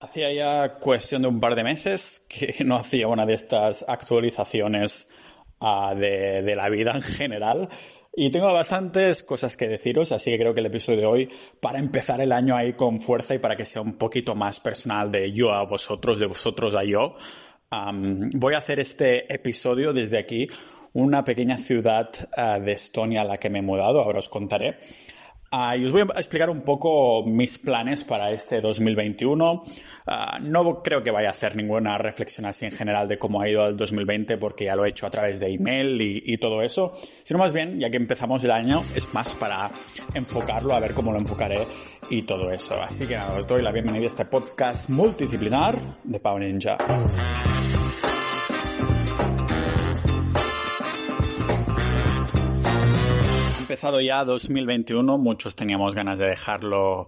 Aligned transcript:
Hacía 0.00 0.32
ya 0.32 0.74
cuestión 0.76 1.22
de 1.22 1.28
un 1.28 1.40
par 1.40 1.56
de 1.56 1.64
meses 1.64 2.24
que 2.28 2.54
no 2.64 2.76
hacía 2.76 3.08
una 3.08 3.26
de 3.26 3.34
estas 3.34 3.84
actualizaciones 3.88 5.08
uh, 5.58 5.92
de, 5.96 6.54
la 6.54 6.68
vida 6.68 6.92
en 6.92 7.02
general. 7.02 7.68
Y 8.14 8.30
tengo 8.30 8.52
bastantes 8.52 9.24
cosas 9.24 9.56
que 9.56 9.66
deciros, 9.66 10.12
así 10.12 10.30
que 10.30 10.38
creo 10.38 10.54
que 10.54 10.60
el 10.60 10.66
episodio 10.66 11.00
de 11.00 11.06
hoy, 11.06 11.30
para 11.60 11.80
empezar 11.80 12.20
el 12.20 12.30
año 12.30 12.56
ahí 12.56 12.74
con 12.74 13.00
fuerza 13.00 13.34
y 13.34 13.38
para 13.40 13.56
que 13.56 13.64
sea 13.64 13.82
un 13.82 13.94
poquito 13.94 14.36
más 14.36 14.60
personal 14.60 15.10
de 15.10 15.32
yo 15.32 15.52
a 15.52 15.64
vosotros, 15.64 16.20
de 16.20 16.26
vosotros 16.26 16.76
a 16.76 16.84
yo, 16.84 17.16
voy 17.70 18.54
a 18.54 18.58
hacer 18.58 18.78
este 18.78 19.32
episodio 19.32 19.92
desde 19.92 20.18
aquí, 20.18 20.46
una 20.92 21.24
pequeña 21.24 21.58
ciudad 21.58 22.10
uh, 22.36 22.62
de 22.62 22.70
Estonia 22.70 23.22
a 23.22 23.24
la 23.24 23.38
que 23.38 23.50
me 23.50 23.58
he 23.58 23.62
mudado, 23.62 24.00
ahora 24.00 24.20
os 24.20 24.28
contaré. 24.28 24.78
Uh, 25.50 25.78
y 25.78 25.86
os 25.86 25.92
voy 25.92 26.02
a 26.02 26.18
explicar 26.18 26.50
un 26.50 26.60
poco 26.60 27.24
mis 27.24 27.58
planes 27.58 28.04
para 28.04 28.30
este 28.30 28.60
2021. 28.60 29.52
Uh, 29.54 29.62
no 30.42 30.82
creo 30.82 31.02
que 31.02 31.10
vaya 31.10 31.28
a 31.28 31.30
hacer 31.30 31.56
ninguna 31.56 31.96
reflexión 31.96 32.44
así 32.46 32.66
en 32.66 32.72
general 32.72 33.08
de 33.08 33.18
cómo 33.18 33.40
ha 33.40 33.48
ido 33.48 33.66
el 33.66 33.76
2020 33.76 34.36
porque 34.36 34.66
ya 34.66 34.76
lo 34.76 34.84
he 34.84 34.90
hecho 34.90 35.06
a 35.06 35.10
través 35.10 35.40
de 35.40 35.52
email 35.52 36.00
y, 36.02 36.22
y, 36.24 36.36
todo 36.36 36.60
eso, 36.62 36.92
sino 37.24 37.38
más 37.38 37.54
bien, 37.54 37.80
ya 37.80 37.90
que 37.90 37.96
empezamos 37.96 38.44
el 38.44 38.50
año, 38.50 38.82
es 38.94 39.12
más 39.14 39.34
para 39.34 39.70
enfocarlo, 40.14 40.74
a 40.74 40.80
ver 40.80 40.92
cómo 40.92 41.12
lo 41.12 41.18
enfocaré 41.18 41.66
y 42.10 42.22
todo 42.22 42.50
eso. 42.52 42.80
Así 42.82 43.06
que 43.06 43.16
nada, 43.16 43.38
os 43.38 43.46
doy 43.46 43.62
la 43.62 43.72
bienvenida 43.72 44.04
a 44.04 44.08
este 44.08 44.26
podcast 44.26 44.90
multidisciplinar 44.90 45.76
de 46.04 46.20
Pau 46.20 46.38
Ninja. 46.38 46.76
Empezado 53.68 54.00
ya 54.00 54.24
2021, 54.24 55.18
muchos 55.18 55.54
teníamos 55.54 55.94
ganas 55.94 56.18
de 56.18 56.24
dejarlo, 56.24 57.06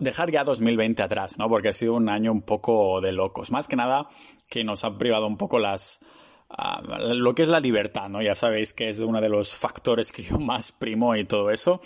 dejar 0.00 0.30
ya 0.30 0.44
2020 0.44 1.02
atrás, 1.02 1.38
¿no? 1.38 1.48
Porque 1.48 1.68
ha 1.68 1.72
sido 1.72 1.94
un 1.94 2.10
año 2.10 2.30
un 2.30 2.42
poco 2.42 3.00
de 3.00 3.12
locos. 3.12 3.50
Más 3.50 3.68
que 3.68 3.76
nada 3.76 4.06
que 4.50 4.64
nos 4.64 4.84
ha 4.84 4.98
privado 4.98 5.26
un 5.26 5.38
poco 5.38 5.58
las, 5.58 6.00
lo 7.14 7.34
que 7.34 7.40
es 7.40 7.48
la 7.48 7.60
libertad, 7.60 8.10
¿no? 8.10 8.20
Ya 8.20 8.34
sabéis 8.34 8.74
que 8.74 8.90
es 8.90 8.98
uno 8.98 9.22
de 9.22 9.30
los 9.30 9.54
factores 9.54 10.12
que 10.12 10.24
yo 10.24 10.38
más 10.38 10.72
primo 10.72 11.16
y 11.16 11.24
todo 11.24 11.50
eso. 11.50 11.80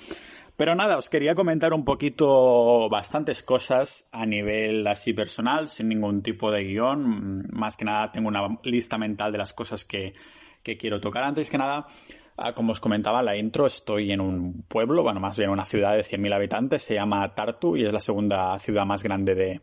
Pero 0.56 0.74
nada, 0.74 0.98
os 0.98 1.08
quería 1.08 1.36
comentar 1.36 1.72
un 1.72 1.84
poquito 1.84 2.88
bastantes 2.88 3.44
cosas 3.44 4.08
a 4.10 4.26
nivel 4.26 4.84
así 4.88 5.12
personal, 5.12 5.68
sin 5.68 5.90
ningún 5.90 6.24
tipo 6.24 6.50
de 6.50 6.64
guion. 6.64 7.46
Más 7.52 7.76
que 7.76 7.84
nada 7.84 8.10
tengo 8.10 8.26
una 8.26 8.58
lista 8.64 8.98
mental 8.98 9.30
de 9.30 9.38
las 9.38 9.52
cosas 9.52 9.84
que, 9.84 10.12
quiero 10.64 11.00
tocar. 11.00 11.22
Antes 11.22 11.50
que 11.50 11.58
nada, 11.58 11.86
como 12.54 12.72
os 12.72 12.80
comentaba 12.80 13.22
la 13.22 13.36
intro, 13.36 13.66
estoy 13.66 14.12
en 14.12 14.20
un 14.20 14.64
pueblo, 14.66 15.02
bueno, 15.02 15.20
más 15.20 15.38
bien 15.38 15.50
una 15.50 15.64
ciudad 15.64 15.94
de 15.94 16.02
100.000 16.02 16.34
habitantes, 16.34 16.82
se 16.82 16.94
llama 16.94 17.34
Tartu 17.34 17.76
y 17.76 17.84
es 17.84 17.92
la 17.92 18.00
segunda 18.00 18.58
ciudad 18.58 18.86
más 18.86 19.02
grande 19.02 19.34
de, 19.34 19.60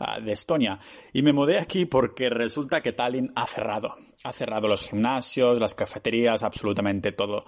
uh, 0.00 0.22
de, 0.22 0.32
Estonia. 0.32 0.78
Y 1.12 1.22
me 1.22 1.32
mudé 1.32 1.58
aquí 1.58 1.86
porque 1.86 2.30
resulta 2.30 2.82
que 2.82 2.92
Tallinn 2.92 3.32
ha 3.34 3.46
cerrado. 3.46 3.94
Ha 4.24 4.32
cerrado 4.32 4.68
los 4.68 4.88
gimnasios, 4.88 5.60
las 5.60 5.74
cafeterías, 5.74 6.42
absolutamente 6.42 7.12
todo. 7.12 7.44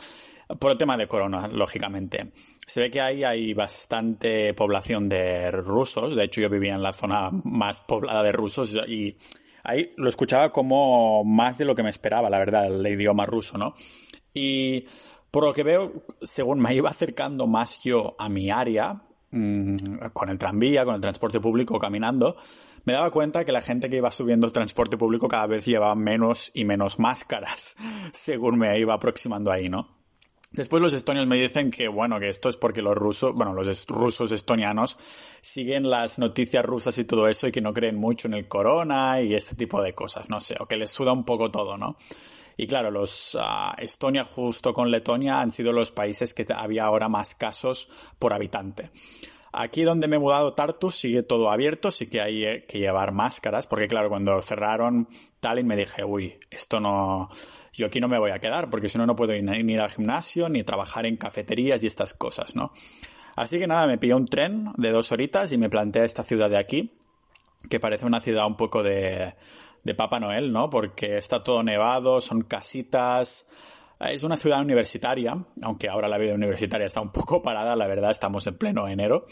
Por 0.59 0.73
el 0.73 0.79
tema 0.79 0.97
de 0.97 1.07
corona, 1.07 1.49
lógicamente. 1.49 2.31
Se 2.67 2.81
ve 2.81 2.91
que 2.91 3.01
ahí 3.01 3.25
hay 3.25 3.55
bastante 3.55 4.55
población 4.55 5.09
de 5.09 5.51
rusos. 5.51 6.17
De 6.17 6.25
hecho, 6.25 6.41
yo 6.41 6.49
vivía 6.49 6.75
en 6.75 6.83
la 6.83 6.93
zona 6.93 7.31
más 7.45 7.83
poblada 7.83 8.23
de 8.23 8.33
rusos 8.33 8.75
y 8.89 9.17
ahí 9.65 9.93
lo 9.97 10.09
escuchaba 10.09 10.53
como 10.53 11.25
más 11.25 11.59
de 11.59 11.65
lo 11.65 11.75
que 11.75 11.83
me 11.83 11.91
esperaba, 11.91 12.31
la 12.31 12.39
verdad, 12.39 12.67
el 12.67 12.87
idioma 12.87 13.27
ruso, 13.27 13.59
¿no? 13.59 13.75
Y 14.35 14.87
por 15.31 15.45
lo 15.45 15.53
que 15.53 15.63
veo, 15.63 16.05
según 16.21 16.61
me 16.61 16.75
iba 16.75 16.91
acercando 16.91 17.47
más 17.47 17.81
yo 17.83 18.17
a 18.19 18.29
mi 18.29 18.51
área, 18.51 19.03
mmm, 19.31 19.77
con 20.13 20.29
el 20.29 20.39
tranvía, 20.39 20.85
con 20.85 20.95
el 20.95 21.01
transporte 21.01 21.41
público, 21.41 21.79
caminando, 21.79 22.37
me 22.85 22.93
daba 22.93 23.11
cuenta 23.11 23.45
que 23.45 23.53
la 23.53 23.63
gente 23.63 23.89
que 23.89 23.97
iba 23.97 24.11
subiendo 24.11 24.47
el 24.47 24.53
transporte 24.53 24.97
público 24.97 25.29
cada 25.29 25.47
vez 25.47 25.65
llevaba 25.65 25.95
menos 25.95 26.51
y 26.55 26.65
menos 26.65 26.99
máscaras, 26.99 27.77
según 28.13 28.59
me 28.59 28.79
iba 28.79 28.95
aproximando 28.95 29.51
ahí, 29.51 29.69
¿no? 29.69 29.89
Después 30.53 30.83
los 30.83 30.93
estonios 30.93 31.27
me 31.27 31.41
dicen 31.41 31.71
que, 31.71 31.89
bueno, 31.89 32.21
que 32.21 32.29
esto 32.29 32.51
es 32.51 32.59
porque 32.59 32.83
los 32.83 32.95
rusos, 32.95 33.33
bueno, 33.35 33.55
los 33.55 33.87
rusos 33.87 34.33
estonianos 34.33 34.99
siguen 35.41 35.89
las 35.89 36.19
noticias 36.19 36.63
rusas 36.63 36.99
y 36.99 37.05
todo 37.05 37.27
eso 37.27 37.47
y 37.47 37.53
que 37.53 37.63
no 37.63 37.73
creen 37.73 37.97
mucho 37.97 38.29
en 38.29 38.35
el 38.35 38.49
corona 38.49 39.23
y 39.23 39.35
este 39.35 39.57
tipo 39.57 39.83
de 39.83 39.95
cosas, 39.95 40.29
no 40.29 40.43
sé, 40.43 40.57
o 40.61 40.67
que 40.67 40.77
les 40.77 40.91
suda 40.91 41.13
un 41.13 41.25
poco 41.25 41.51
todo, 41.51 41.79
¿no? 41.79 41.97
Y 42.57 42.67
claro, 42.67 42.91
los 42.91 43.35
uh, 43.35 43.73
Estonia 43.79 44.25
justo 44.25 44.73
con 44.73 44.91
Letonia 44.91 45.41
han 45.41 45.51
sido 45.51 45.73
los 45.73 45.93
países 45.93 46.35
que 46.35 46.47
había 46.55 46.85
ahora 46.85 47.09
más 47.09 47.35
casos 47.35 47.89
por 48.19 48.33
habitante. 48.33 48.91
Aquí 49.55 49.83
donde 49.83 50.09
me 50.09 50.17
he 50.17 50.19
mudado 50.19 50.55
Tartu 50.55 50.91
sigue 50.91 51.23
todo 51.23 51.51
abierto, 51.51 51.91
sí 51.91 52.07
que 52.07 52.23
hay 52.23 52.45
eh, 52.45 52.65
que 52.67 52.79
llevar 52.79 53.13
máscaras, 53.13 53.67
porque 53.67 53.87
claro, 53.87 54.09
cuando 54.09 54.41
cerraron 54.41 55.09
Tallinn 55.41 55.67
me 55.67 55.77
dije, 55.77 56.05
uy, 56.05 56.39
esto 56.51 56.81
no, 56.81 57.29
yo 57.75 57.87
aquí 57.87 58.01
no 58.01 58.09
me 58.09 58.19
voy 58.19 58.31
a 58.31 58.39
quedar, 58.39 58.71
porque 58.71 58.89
si 58.89 58.97
no, 58.97 59.07
no 59.07 59.15
puedo 59.15 59.35
ir, 59.35 59.45
ni 59.45 59.75
ir 59.75 59.81
al 59.81 59.91
gimnasio, 59.91 60.49
ni 60.49 60.65
trabajar 60.65 61.05
en 61.05 61.19
cafeterías 61.19 61.83
y 61.83 61.87
estas 61.87 62.15
cosas, 62.15 62.57
¿no? 62.57 62.73
Así 63.37 63.59
que 63.59 63.67
nada, 63.67 63.87
me 63.87 63.99
pillé 63.99 64.15
un 64.15 64.27
tren 64.27 64.73
de 64.77 64.91
dos 64.91 65.13
horitas 65.13 65.53
y 65.53 65.59
me 65.59 65.69
planteé 65.69 66.07
esta 66.07 66.23
ciudad 66.23 66.49
de 66.49 66.57
aquí, 66.57 66.91
que 67.69 67.79
parece 67.79 68.07
una 68.07 68.23
ciudad 68.23 68.47
un 68.47 68.57
poco 68.57 68.83
de, 68.83 69.35
de 69.85 69.95
Papá 69.95 70.21
Noel, 70.21 70.53
¿no? 70.53 70.71
Porque 70.71 71.19
está 71.19 71.43
todo 71.43 71.63
nevado, 71.63 72.21
son 72.21 72.43
casitas. 72.43 73.47
Es 74.01 74.25
una 74.25 74.37
ciudad 74.37 74.61
universitaria, 74.61 75.37
aunque 75.63 75.89
ahora 75.89 76.09
la 76.09 76.19
vida 76.19 76.35
universitaria 76.35 76.87
está 76.87 77.01
un 77.01 77.13
poco 77.13 77.43
parada, 77.43 77.77
la 77.77 77.87
verdad, 77.87 78.11
estamos 78.11 78.47
en 78.47 78.57
pleno 78.57 78.89
enero. 78.89 79.25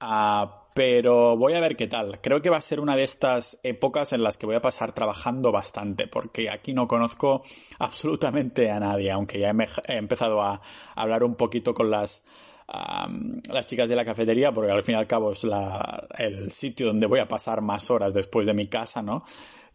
Uh, 0.00 0.46
pero 0.74 1.36
voy 1.36 1.54
a 1.54 1.60
ver 1.60 1.76
qué 1.76 1.88
tal. 1.88 2.20
Creo 2.20 2.40
que 2.40 2.50
va 2.50 2.56
a 2.56 2.62
ser 2.62 2.78
una 2.78 2.94
de 2.94 3.02
estas 3.02 3.58
épocas 3.64 4.12
en 4.12 4.22
las 4.22 4.38
que 4.38 4.46
voy 4.46 4.54
a 4.54 4.60
pasar 4.60 4.92
trabajando 4.92 5.50
bastante, 5.50 6.06
porque 6.06 6.48
aquí 6.48 6.72
no 6.72 6.86
conozco 6.86 7.42
absolutamente 7.80 8.70
a 8.70 8.78
nadie, 8.78 9.10
aunque 9.10 9.40
ya 9.40 9.50
he, 9.50 9.92
he 9.92 9.96
empezado 9.96 10.40
a 10.40 10.62
hablar 10.94 11.24
un 11.24 11.34
poquito 11.34 11.74
con 11.74 11.90
las, 11.90 12.24
las 13.50 13.66
chicas 13.66 13.88
de 13.88 13.96
la 13.96 14.04
cafetería, 14.04 14.52
porque 14.52 14.70
al 14.70 14.82
fin 14.82 14.94
y 14.94 14.98
al 14.98 15.06
cabo 15.06 15.32
es 15.32 15.44
el 16.18 16.50
sitio 16.50 16.88
donde 16.88 17.06
voy 17.06 17.18
a 17.18 17.28
pasar 17.28 17.60
más 17.62 17.90
horas 17.90 18.14
después 18.14 18.46
de 18.46 18.54
mi 18.54 18.68
casa, 18.68 19.02
¿no? 19.02 19.22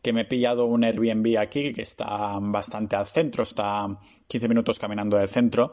Que 0.04 0.14
me 0.14 0.22
he 0.22 0.26
pillado 0.26 0.66
un 0.66 0.84
Airbnb 0.84 1.40
aquí 1.40 1.72
que 1.72 1.82
está 1.82 2.38
bastante 2.40 2.98
al 2.98 3.08
centro, 3.08 3.44
está 3.44 3.88
15 4.28 4.50
minutos 4.50 4.78
caminando 4.78 5.18
del 5.18 5.30
centro. 5.30 5.72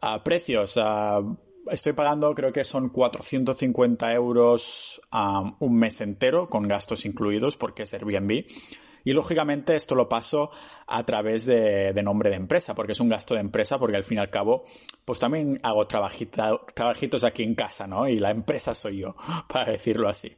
A 0.00 0.24
precios, 0.24 0.80
estoy 1.70 1.92
pagando 1.92 2.34
creo 2.34 2.52
que 2.52 2.64
son 2.64 2.88
450 2.88 4.14
euros 4.14 5.00
un 5.58 5.76
mes 5.76 6.00
entero 6.00 6.48
con 6.48 6.66
gastos 6.66 7.04
incluidos 7.04 7.56
porque 7.56 7.82
es 7.82 7.92
Airbnb. 7.92 8.46
Y 9.04 9.12
lógicamente 9.12 9.76
esto 9.76 9.94
lo 9.94 10.08
paso 10.08 10.50
a 10.86 11.04
través 11.04 11.46
de, 11.46 11.92
de, 11.92 12.02
nombre 12.02 12.30
de 12.30 12.36
empresa, 12.36 12.74
porque 12.74 12.92
es 12.92 13.00
un 13.00 13.08
gasto 13.08 13.34
de 13.34 13.40
empresa, 13.40 13.78
porque 13.78 13.96
al 13.96 14.04
fin 14.04 14.18
y 14.18 14.20
al 14.20 14.28
cabo, 14.28 14.64
pues 15.04 15.18
también 15.18 15.58
hago 15.62 15.86
trabajita, 15.86 16.60
trabajitos 16.74 17.24
aquí 17.24 17.42
en 17.42 17.54
casa, 17.54 17.86
¿no? 17.86 18.06
Y 18.08 18.18
la 18.18 18.30
empresa 18.30 18.74
soy 18.74 18.98
yo, 18.98 19.16
para 19.48 19.70
decirlo 19.70 20.08
así. 20.08 20.36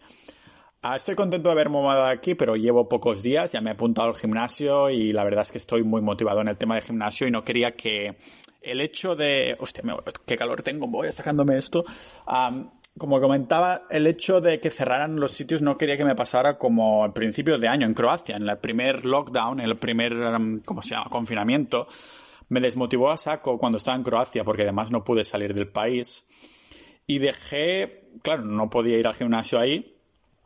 Ah, 0.83 0.97
estoy 0.97 1.15
contento 1.15 1.51
de 1.51 1.53
haber 1.53 1.69
mudado 1.69 2.07
aquí, 2.07 2.35
pero 2.35 2.57
llevo 2.57 2.89
pocos 2.89 3.23
días, 3.23 3.53
ya 3.53 3.61
me 3.61 3.69
he 3.69 3.73
apuntado 3.75 4.09
al 4.09 4.15
gimnasio 4.15 4.89
y 4.89 5.13
la 5.13 5.25
verdad 5.25 5.43
es 5.43 5.53
que 5.53 5.59
estoy 5.59 5.83
muy 5.83 6.01
motivado 6.01 6.41
en 6.41 6.49
el 6.49 6.57
tema 6.57 6.75
del 6.75 6.83
gimnasio 6.83 7.29
y 7.29 7.31
no 7.31 7.43
quería 7.43 7.77
que 7.77 8.17
el 8.63 8.81
hecho 8.81 9.15
de... 9.15 9.59
Hostia, 9.61 9.85
qué 10.27 10.39
calor 10.39 10.63
tengo, 10.63 10.87
voy 10.87 11.13
sacándome 11.13 11.59
esto. 11.59 11.85
Um, 12.27 12.71
como 12.97 13.21
comentaba, 13.21 13.83
el 13.91 14.07
hecho 14.07 14.41
de 14.41 14.59
que 14.59 14.71
cerraran 14.71 15.21
los 15.21 15.33
sitios 15.33 15.61
no 15.61 15.77
quería 15.77 15.99
que 15.99 16.05
me 16.07 16.15
pasara 16.15 16.57
como 16.57 17.05
al 17.05 17.13
principio 17.13 17.59
de 17.59 17.69
año 17.69 17.87
en 17.87 17.93
Croacia, 17.93 18.37
en 18.37 18.49
el 18.49 18.57
primer 18.57 19.05
lockdown, 19.05 19.61
en 19.61 19.67
el 19.67 19.77
primer, 19.77 20.15
¿cómo 20.65 20.81
se 20.81 20.95
llama?, 20.95 21.11
confinamiento. 21.11 21.89
Me 22.49 22.61
desmotivó 22.61 23.11
a 23.11 23.19
saco 23.19 23.59
cuando 23.59 23.77
estaba 23.77 23.99
en 23.99 24.03
Croacia 24.03 24.45
porque 24.45 24.63
además 24.63 24.91
no 24.91 25.05
pude 25.05 25.25
salir 25.25 25.53
del 25.53 25.69
país. 25.69 26.27
Y 27.07 27.19
dejé, 27.19 28.09
claro, 28.23 28.45
no 28.47 28.71
podía 28.71 28.97
ir 28.97 29.07
al 29.07 29.15
gimnasio 29.15 29.59
ahí 29.59 29.99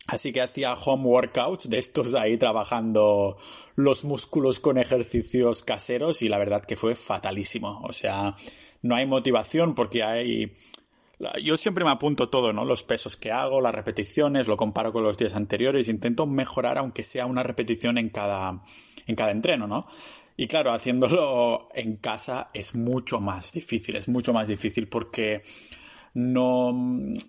Así 0.07 0.33
que 0.33 0.43
hacía 0.43 0.75
home 0.75 1.05
workouts 1.05 1.71
de 1.71 1.79
estos 1.79 2.15
ahí 2.15 2.37
trabajando 2.37 3.39
los 3.75 4.05
músculos 4.05 4.61
con 4.61 4.77
ejercicios 4.77 5.63
caseros 5.63 6.21
y 6.21 6.29
la 6.29 6.39
verdad 6.39 6.61
que 6.61 6.77
fue 6.77 6.95
fatalísimo. 6.95 7.81
O 7.83 7.93
sea, 7.93 8.37
no 8.83 8.95
hay 8.95 9.07
motivación 9.07 9.75
porque 9.75 10.03
hay... 10.03 10.55
Yo 11.43 11.57
siempre 11.57 11.85
me 11.85 11.91
apunto 11.91 12.29
todo, 12.29 12.53
¿no? 12.53 12.67
Los 12.67 12.83
pesos 12.83 13.17
que 13.17 13.33
hago, 13.33 13.63
las 13.63 13.75
repeticiones, 13.75 14.47
lo 14.47 14.59
comparo 14.59 14.93
con 14.93 15.05
los 15.05 15.17
días 15.17 15.35
anteriores, 15.35 15.89
intento 15.89 16.27
mejorar 16.27 16.77
aunque 16.77 17.03
sea 17.03 17.25
una 17.25 17.43
repetición 17.43 17.97
en 17.97 18.11
cada, 18.11 18.63
en 19.07 19.17
cada 19.17 19.31
entreno, 19.31 19.67
¿no? 19.67 19.87
Y 20.37 20.49
claro, 20.49 20.73
haciéndolo 20.73 21.69
en 21.73 21.97
casa 21.97 22.51
es 22.53 22.75
mucho 22.75 23.21
más 23.21 23.53
difícil, 23.53 23.97
es 23.97 24.09
mucho 24.09 24.35
más 24.35 24.49
difícil 24.49 24.89
porque 24.89 25.43
no 26.13 26.75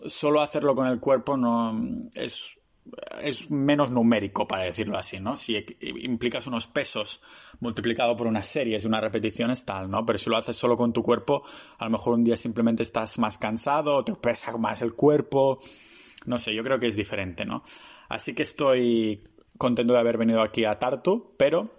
solo 0.08 0.42
hacerlo 0.42 0.76
con 0.76 0.88
el 0.88 1.00
cuerpo 1.00 1.38
no 1.38 2.10
es 2.16 2.58
es 3.22 3.50
menos 3.50 3.90
numérico, 3.90 4.48
para 4.48 4.66
decirlo 4.66 4.98
así, 4.98 5.20
¿no? 5.20 5.36
Si 5.38 5.66
implicas 5.80 6.48
unos 6.48 6.68
pesos 6.68 7.22
multiplicado 7.60 8.16
por 8.16 8.28
unas 8.28 8.46
series 8.46 8.84
y 8.84 8.88
unas 8.88 9.02
repeticiones, 9.02 9.66
tal, 9.66 9.90
¿no? 9.90 10.06
Pero 10.06 10.20
si 10.20 10.30
lo 10.30 10.38
haces 10.38 10.56
solo 10.56 10.78
con 10.78 10.94
tu 10.94 11.02
cuerpo, 11.02 11.44
a 11.80 11.86
lo 11.86 11.92
mejor 11.92 12.14
un 12.14 12.22
día 12.22 12.38
simplemente 12.38 12.84
estás 12.84 13.18
más 13.18 13.38
cansado, 13.38 14.04
te 14.04 14.14
pesa 14.16 14.56
más 14.58 14.82
el 14.82 14.94
cuerpo. 14.94 15.60
no 16.26 16.38
sé, 16.38 16.54
yo 16.54 16.64
creo 16.64 16.80
que 16.80 16.88
es 16.88 16.96
diferente, 16.96 17.46
¿no? 17.46 17.64
Así 18.10 18.34
que 18.36 18.44
estoy 18.44 19.24
contento 19.58 19.94
de 19.94 20.00
haber 20.00 20.18
venido 20.18 20.42
aquí 20.42 20.66
a 20.66 20.78
Tartu, 20.78 21.34
pero 21.38 21.72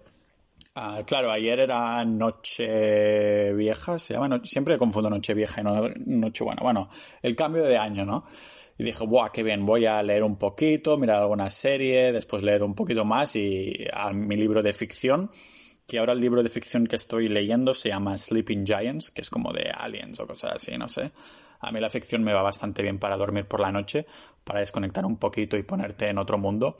ah, 0.74 1.02
claro, 1.06 1.30
ayer 1.30 1.60
era 1.60 2.04
noche 2.04 3.52
vieja, 3.54 3.98
se 3.98 4.14
llama, 4.14 4.40
siempre 4.44 4.78
confundo 4.78 5.10
noche 5.10 5.34
vieja 5.34 5.60
y 5.60 5.64
no 5.64 5.88
noche 6.06 6.42
buena. 6.42 6.62
Bueno, 6.62 6.88
el 7.22 7.36
cambio 7.36 7.64
de 7.64 7.76
año, 7.76 8.04
¿no? 8.04 8.24
Y 8.78 8.84
dije, 8.84 9.06
¡buah, 9.06 9.30
qué 9.30 9.42
bien! 9.42 9.64
Voy 9.64 9.86
a 9.86 10.02
leer 10.02 10.22
un 10.22 10.36
poquito, 10.36 10.98
mirar 10.98 11.22
alguna 11.22 11.50
serie, 11.50 12.12
después 12.12 12.42
leer 12.42 12.62
un 12.62 12.74
poquito 12.74 13.04
más 13.04 13.34
y 13.36 13.86
a 13.92 14.12
mi 14.12 14.36
libro 14.36 14.62
de 14.62 14.74
ficción, 14.74 15.30
que 15.86 15.98
ahora 15.98 16.12
el 16.12 16.20
libro 16.20 16.42
de 16.42 16.50
ficción 16.50 16.86
que 16.86 16.96
estoy 16.96 17.28
leyendo 17.28 17.72
se 17.72 17.88
llama 17.88 18.18
Sleeping 18.18 18.66
Giants, 18.66 19.10
que 19.10 19.22
es 19.22 19.30
como 19.30 19.52
de 19.52 19.70
aliens 19.70 20.20
o 20.20 20.26
cosas 20.26 20.56
así, 20.56 20.76
no 20.76 20.88
sé. 20.88 21.12
A 21.60 21.72
mí 21.72 21.80
la 21.80 21.88
ficción 21.88 22.22
me 22.22 22.34
va 22.34 22.42
bastante 22.42 22.82
bien 22.82 22.98
para 22.98 23.16
dormir 23.16 23.46
por 23.46 23.60
la 23.60 23.72
noche, 23.72 24.04
para 24.44 24.60
desconectar 24.60 25.06
un 25.06 25.16
poquito 25.16 25.56
y 25.56 25.62
ponerte 25.62 26.08
en 26.08 26.18
otro 26.18 26.36
mundo. 26.36 26.76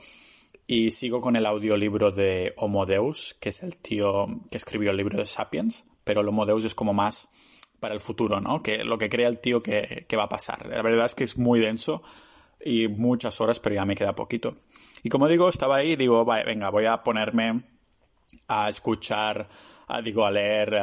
Y 0.66 0.90
sigo 0.90 1.20
con 1.20 1.36
el 1.36 1.46
audiolibro 1.46 2.10
de 2.10 2.52
Homo 2.56 2.84
Deus, 2.84 3.36
que 3.40 3.48
es 3.48 3.62
el 3.62 3.76
tío 3.76 4.26
que 4.50 4.58
escribió 4.58 4.90
el 4.90 4.96
libro 4.96 5.16
de 5.16 5.24
Sapiens, 5.24 5.86
pero 6.04 6.20
el 6.20 6.28
Homo 6.28 6.44
Deus 6.44 6.64
es 6.64 6.74
como 6.74 6.92
más 6.92 7.28
para 7.86 7.94
el 7.94 8.00
futuro, 8.00 8.40
¿no? 8.40 8.64
Que 8.64 8.82
lo 8.82 8.98
que 8.98 9.08
crea 9.08 9.28
el 9.28 9.38
tío 9.38 9.62
que, 9.62 10.06
va 10.18 10.24
a 10.24 10.28
pasar. 10.28 10.66
La 10.66 10.82
verdad 10.82 11.06
es 11.06 11.14
que 11.14 11.22
es 11.22 11.38
muy 11.38 11.60
denso 11.60 12.02
y 12.64 12.88
muchas 12.88 13.40
horas, 13.40 13.60
pero 13.60 13.76
ya 13.76 13.84
me 13.84 13.94
queda 13.94 14.16
poquito. 14.16 14.56
Y 15.04 15.08
como 15.08 15.28
digo, 15.28 15.48
estaba 15.48 15.76
ahí 15.76 15.92
y 15.92 15.96
digo, 15.96 16.24
venga, 16.24 16.68
voy 16.70 16.86
a 16.86 17.04
ponerme 17.04 17.62
a 18.48 18.68
escuchar, 18.68 19.48
a, 19.86 20.02
digo, 20.02 20.26
a 20.26 20.32
leer 20.32 20.74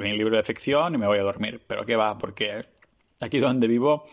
mi 0.00 0.16
libro 0.16 0.38
de 0.38 0.42
ficción 0.42 0.94
y 0.94 0.96
me 0.96 1.06
voy 1.06 1.18
a 1.18 1.22
dormir. 1.22 1.62
Pero 1.66 1.84
qué 1.84 1.96
va, 1.96 2.16
porque 2.16 2.64
aquí 3.20 3.40
donde 3.40 3.68
vivo, 3.68 4.06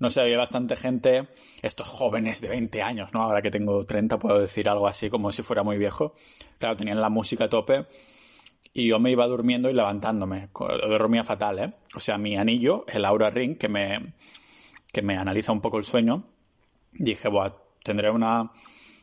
no 0.00 0.10
sé, 0.10 0.22
había 0.22 0.38
bastante 0.38 0.74
gente, 0.74 1.28
estos 1.62 1.86
jóvenes 1.86 2.40
de 2.40 2.48
20 2.48 2.82
años, 2.82 3.14
¿no? 3.14 3.22
Ahora 3.22 3.42
que 3.42 3.52
tengo 3.52 3.86
30 3.86 4.18
puedo 4.18 4.40
decir 4.40 4.68
algo 4.68 4.88
así 4.88 5.08
como 5.08 5.30
si 5.30 5.44
fuera 5.44 5.62
muy 5.62 5.78
viejo. 5.78 6.16
Claro, 6.58 6.76
tenían 6.76 7.00
la 7.00 7.10
música 7.10 7.44
a 7.44 7.48
tope 7.48 7.86
y 8.72 8.88
yo 8.88 9.00
me 9.00 9.10
iba 9.10 9.26
durmiendo 9.26 9.68
y 9.68 9.74
levantándome. 9.74 10.48
Dormía 10.52 11.24
fatal, 11.24 11.58
¿eh? 11.58 11.72
O 11.94 12.00
sea, 12.00 12.18
mi 12.18 12.36
anillo, 12.36 12.84
el 12.88 13.04
Aura 13.04 13.30
Ring, 13.30 13.58
que 13.58 13.68
me, 13.68 14.14
que 14.92 15.02
me 15.02 15.16
analiza 15.16 15.52
un 15.52 15.60
poco 15.60 15.78
el 15.78 15.84
sueño, 15.84 16.24
dije, 16.92 17.28
Buah, 17.28 17.52
tendré 17.82 18.10
una 18.10 18.52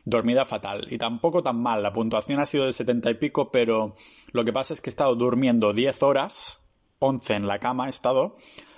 dormida 0.04 0.46
fatal. 0.46 0.86
Y 0.90 0.96
tampoco 0.96 1.42
tan 1.42 1.60
mal. 1.60 1.82
La 1.82 1.92
puntuación 1.92 2.40
ha 2.40 2.46
sido 2.46 2.64
de 2.64 2.72
70 2.72 3.10
y 3.10 3.14
pico, 3.14 3.50
pero 3.50 3.94
lo 4.32 4.44
que 4.44 4.52
pasa 4.52 4.72
es 4.72 4.80
que 4.80 4.88
he 4.88 4.92
estado 4.92 5.14
durmiendo 5.14 5.72
10 5.72 6.02
horas, 6.02 6.60
11 7.00 7.34
en 7.34 7.46
la 7.46 7.58
cama 7.58 7.86
he 7.86 7.90
estado. 7.90 8.36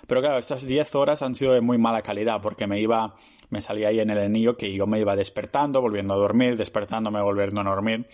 Pero 0.08 0.22
claro, 0.22 0.38
estas 0.38 0.66
10 0.66 0.96
horas 0.96 1.22
han 1.22 1.36
sido 1.36 1.52
de 1.52 1.60
muy 1.60 1.78
mala 1.78 2.02
calidad 2.02 2.40
porque 2.42 2.66
me 2.66 2.80
iba, 2.80 3.14
me 3.48 3.60
salía 3.60 3.88
ahí 3.88 4.00
en 4.00 4.10
el 4.10 4.18
anillo 4.18 4.56
que 4.56 4.72
yo 4.72 4.88
me 4.88 4.98
iba 4.98 5.14
despertando, 5.14 5.80
volviendo 5.80 6.14
a 6.14 6.16
dormir, 6.16 6.56
despertándome, 6.56 7.22
volviendo 7.22 7.60
a 7.60 7.64
dormir. 7.64 8.08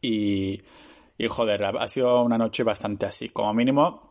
Y, 0.00 0.62
y 1.18 1.26
joder, 1.26 1.64
ha 1.64 1.88
sido 1.88 2.22
una 2.22 2.38
noche 2.38 2.62
bastante 2.62 3.06
así. 3.06 3.28
Como 3.30 3.52
mínimo, 3.52 4.02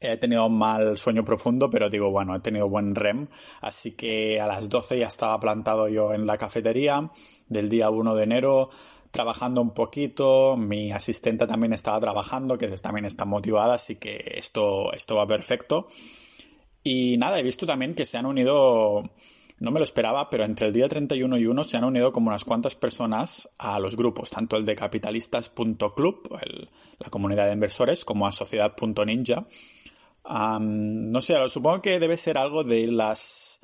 he 0.00 0.16
tenido 0.16 0.48
mal 0.48 0.98
sueño 0.98 1.24
profundo, 1.24 1.70
pero 1.70 1.88
digo, 1.88 2.10
bueno, 2.10 2.34
he 2.34 2.40
tenido 2.40 2.68
buen 2.68 2.94
REM. 2.94 3.28
Así 3.60 3.92
que 3.92 4.40
a 4.40 4.48
las 4.48 4.68
12 4.68 4.98
ya 4.98 5.06
estaba 5.06 5.38
plantado 5.38 5.88
yo 5.88 6.12
en 6.12 6.26
la 6.26 6.36
cafetería 6.36 7.10
del 7.48 7.68
día 7.70 7.88
1 7.88 8.14
de 8.16 8.24
enero, 8.24 8.70
trabajando 9.12 9.60
un 9.60 9.72
poquito. 9.72 10.56
Mi 10.56 10.90
asistente 10.90 11.46
también 11.46 11.72
estaba 11.72 12.00
trabajando, 12.00 12.58
que 12.58 12.68
también 12.78 13.04
está 13.04 13.24
motivada, 13.24 13.74
así 13.74 13.96
que 13.96 14.34
esto, 14.36 14.92
esto 14.92 15.16
va 15.16 15.26
perfecto. 15.26 15.86
Y 16.82 17.16
nada, 17.16 17.38
he 17.38 17.42
visto 17.42 17.64
también 17.64 17.94
que 17.94 18.04
se 18.04 18.18
han 18.18 18.26
unido 18.26 19.04
no 19.58 19.70
me 19.70 19.78
lo 19.78 19.84
esperaba, 19.84 20.30
pero 20.30 20.44
entre 20.44 20.66
el 20.66 20.72
día 20.72 20.88
31 20.88 21.38
y 21.38 21.46
1 21.46 21.64
se 21.64 21.76
han 21.76 21.84
unido 21.84 22.12
como 22.12 22.28
unas 22.28 22.44
cuantas 22.44 22.74
personas 22.74 23.48
a 23.58 23.78
los 23.78 23.96
grupos, 23.96 24.30
tanto 24.30 24.56
el 24.56 24.64
de 24.64 24.74
capitalistas.club, 24.74 26.38
la 26.98 27.10
comunidad 27.10 27.46
de 27.46 27.52
inversores, 27.52 28.04
como 28.04 28.26
a 28.26 28.32
sociedad.ninja. 28.32 29.46
no 30.60 31.20
sé, 31.20 31.48
supongo 31.48 31.82
que 31.82 32.00
debe 32.00 32.16
ser 32.16 32.36
algo 32.36 32.64
de 32.64 32.88
las, 32.88 33.60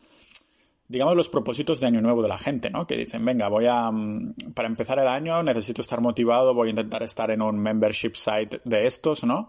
digamos, 0.86 1.16
los 1.16 1.28
propósitos 1.28 1.80
de 1.80 1.88
año 1.88 2.00
nuevo 2.00 2.22
de 2.22 2.28
la 2.28 2.38
gente, 2.38 2.70
¿no? 2.70 2.86
Que 2.86 2.96
dicen, 2.96 3.24
venga, 3.24 3.48
voy 3.48 3.66
a, 3.66 3.90
mm, 3.90 4.34
para 4.54 4.68
empezar 4.68 5.00
el 5.00 5.08
año 5.08 5.42
necesito 5.42 5.82
estar 5.82 6.00
motivado, 6.00 6.54
voy 6.54 6.68
a 6.68 6.70
intentar 6.70 7.02
estar 7.02 7.32
en 7.32 7.42
un 7.42 7.58
membership 7.58 8.14
site 8.14 8.60
de 8.64 8.86
estos, 8.86 9.24
¿no? 9.24 9.48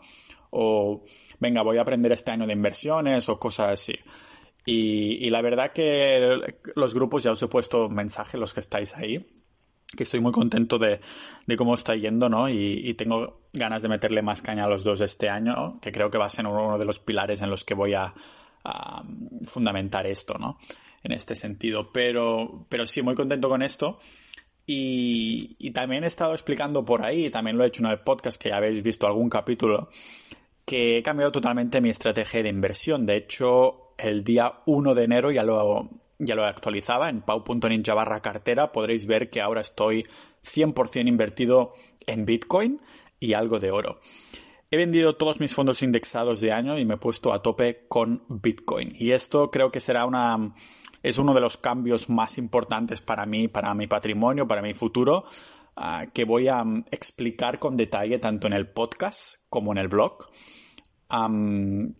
O, 0.49 1.03
venga, 1.39 1.61
voy 1.61 1.77
a 1.77 1.81
aprender 1.81 2.11
este 2.11 2.31
año 2.31 2.47
de 2.47 2.53
inversiones 2.53 3.29
o 3.29 3.39
cosas 3.39 3.73
así. 3.73 3.94
Y, 4.65 5.29
la 5.29 5.41
verdad 5.41 5.73
que 5.73 6.55
los 6.75 6.93
grupos 6.93 7.23
ya 7.23 7.31
os 7.31 7.41
he 7.41 7.47
puesto 7.47 7.89
mensaje, 7.89 8.37
los 8.37 8.53
que 8.53 8.59
estáis 8.59 8.95
ahí, 8.95 9.25
que 9.95 10.03
estoy 10.03 10.19
muy 10.19 10.31
contento 10.31 10.77
de, 10.77 10.99
cómo 11.57 11.73
está 11.73 11.95
yendo, 11.95 12.29
¿no? 12.29 12.47
Y, 12.47 12.93
tengo 12.93 13.41
ganas 13.53 13.81
de 13.81 13.89
meterle 13.89 14.21
más 14.21 14.41
caña 14.41 14.65
a 14.65 14.67
los 14.67 14.83
dos 14.83 15.01
este 15.01 15.29
año, 15.29 15.79
que 15.81 15.91
creo 15.91 16.11
que 16.11 16.17
va 16.17 16.25
a 16.25 16.29
ser 16.29 16.45
uno 16.45 16.77
de 16.77 16.85
los 16.85 16.99
pilares 16.99 17.41
en 17.41 17.49
los 17.49 17.65
que 17.65 17.73
voy 17.73 17.93
a, 17.93 18.13
fundamentar 19.45 20.05
esto, 20.05 20.37
¿no? 20.37 20.59
En 21.01 21.13
este 21.13 21.35
sentido. 21.35 21.91
Pero, 21.91 22.67
pero 22.69 22.85
sí, 22.85 23.01
muy 23.01 23.15
contento 23.15 23.49
con 23.49 23.63
esto. 23.63 23.97
Y, 24.67 25.55
y, 25.57 25.71
también 25.71 26.03
he 26.03 26.07
estado 26.07 26.33
explicando 26.33 26.85
por 26.85 27.03
ahí, 27.03 27.31
también 27.31 27.57
lo 27.57 27.63
he 27.63 27.67
hecho 27.67 27.83
en 27.83 27.89
el 27.89 28.01
podcast, 28.01 28.39
que 28.39 28.49
ya 28.49 28.57
habéis 28.57 28.83
visto 28.83 29.07
algún 29.07 29.27
capítulo, 29.27 29.89
que 30.63 30.99
he 30.99 31.03
cambiado 31.03 31.31
totalmente 31.31 31.81
mi 31.81 31.89
estrategia 31.89 32.43
de 32.43 32.49
inversión. 32.49 33.07
De 33.07 33.15
hecho, 33.15 33.90
el 34.03 34.24
día 34.24 34.62
1 34.65 34.95
de 34.95 35.03
enero 35.03 35.31
ya 35.31 35.44
lo, 35.44 35.89
ya 36.19 36.36
lo 36.36 36.45
actualizaba 36.45 37.09
en 37.09 37.21
pau.ninja 37.21 37.94
barra 37.94 38.21
cartera. 38.21 38.71
Podréis 38.71 39.06
ver 39.06 39.30
que 39.30 39.42
ahora 39.42 39.62
estoy 39.62 40.06
100% 40.44 41.07
invertido 41.07 41.71
en 42.07 42.25
Bitcoin 42.25 42.80
y 43.19 43.33
algo 43.33 43.59
de 43.59 43.71
oro. 43.71 44.00
He 44.69 44.77
vendido 44.77 45.18
todos 45.18 45.39
mis 45.39 45.53
fondos 45.53 45.83
indexados 45.83 46.39
de 46.39 46.53
año 46.53 46.77
y 46.77 46.86
me 46.86 46.94
he 46.94 46.98
puesto 46.98 47.33
a 47.33 47.42
tope 47.42 47.86
con 47.89 48.24
Bitcoin. 48.30 48.94
Y 48.98 49.12
esto 49.12 49.51
creo 49.51 49.71
que 49.71 49.81
será 49.81 50.06
una, 50.06 50.54
es 51.04 51.18
uno 51.18 51.33
de 51.33 51.42
los 51.42 51.57
cambios 51.57 52.09
más 52.09 52.38
importantes 52.38 53.01
para 53.01 53.25
mí, 53.25 53.47
para 53.47 53.74
mi 53.74 53.88
patrimonio, 53.88 54.47
para 54.47 54.62
mi 54.62 54.74
futuro, 54.74 55.25
ah, 55.75 56.06
que 56.13 56.24
voy 56.24 56.47
a 56.47 56.63
mm, 56.63 56.86
explicar 56.92 57.59
con 57.59 57.75
detalle 57.75 58.19
tanto 58.19 58.47
en 58.47 58.54
el 58.54 58.69
podcast 58.69 59.42
como 59.50 59.74
en 59.74 59.77
el 59.77 59.89
blog 59.89 60.30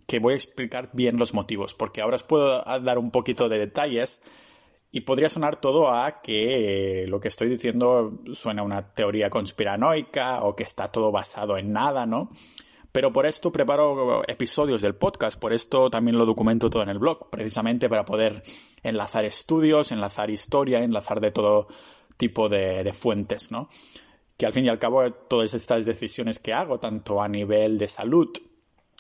que 0.08 0.20
voy 0.20 0.34
a 0.34 0.36
explicar 0.36 0.90
bien 0.94 1.18
los 1.18 1.34
motivos, 1.34 1.74
porque 1.74 2.02
ahora 2.02 2.16
os 2.16 2.24
puedo 2.24 2.64
dar 2.64 2.98
un 2.98 3.12
poquito 3.12 3.50
de 3.50 3.60
detalles 3.60 4.22
y 4.92 5.02
podría 5.02 5.30
sonar 5.30 5.60
todo 5.60 5.90
a 5.90 6.22
que 6.22 7.06
lo 7.08 7.20
que 7.20 7.30
estoy 7.30 7.50
diciendo 7.50 8.20
suena 8.34 8.62
a 8.62 8.66
una 8.66 8.94
teoría 8.94 9.30
conspiranoica 9.30 10.44
o 10.44 10.56
que 10.56 10.64
está 10.64 10.92
todo 10.92 11.12
basado 11.12 11.58
en 11.58 11.72
nada, 11.72 12.06
¿no? 12.06 12.30
Pero 12.92 13.14
por 13.14 13.26
esto 13.26 13.54
preparo 13.54 14.24
episodios 14.28 14.82
del 14.82 14.96
podcast, 14.96 15.40
por 15.40 15.54
esto 15.54 15.90
también 15.90 16.18
lo 16.18 16.26
documento 16.26 16.70
todo 16.70 16.84
en 16.84 16.90
el 16.90 17.00
blog, 17.00 17.30
precisamente 17.30 17.88
para 17.88 18.04
poder 18.04 18.44
enlazar 18.84 19.24
estudios, 19.24 19.94
enlazar 19.94 20.30
historia, 20.30 20.84
enlazar 20.84 21.22
de 21.22 21.32
todo 21.32 21.68
tipo 22.18 22.50
de, 22.50 22.84
de 22.84 22.92
fuentes, 22.92 23.50
¿no? 23.50 23.70
Que 24.36 24.46
al 24.46 24.54
fin 24.54 24.66
y 24.66 24.70
al 24.70 24.80
cabo 24.80 25.10
todas 25.10 25.54
estas 25.54 25.86
decisiones 25.86 26.40
que 26.40 26.54
hago, 26.54 26.80
tanto 26.80 27.22
a 27.22 27.30
nivel 27.30 27.78
de 27.78 27.88
salud 27.88 28.30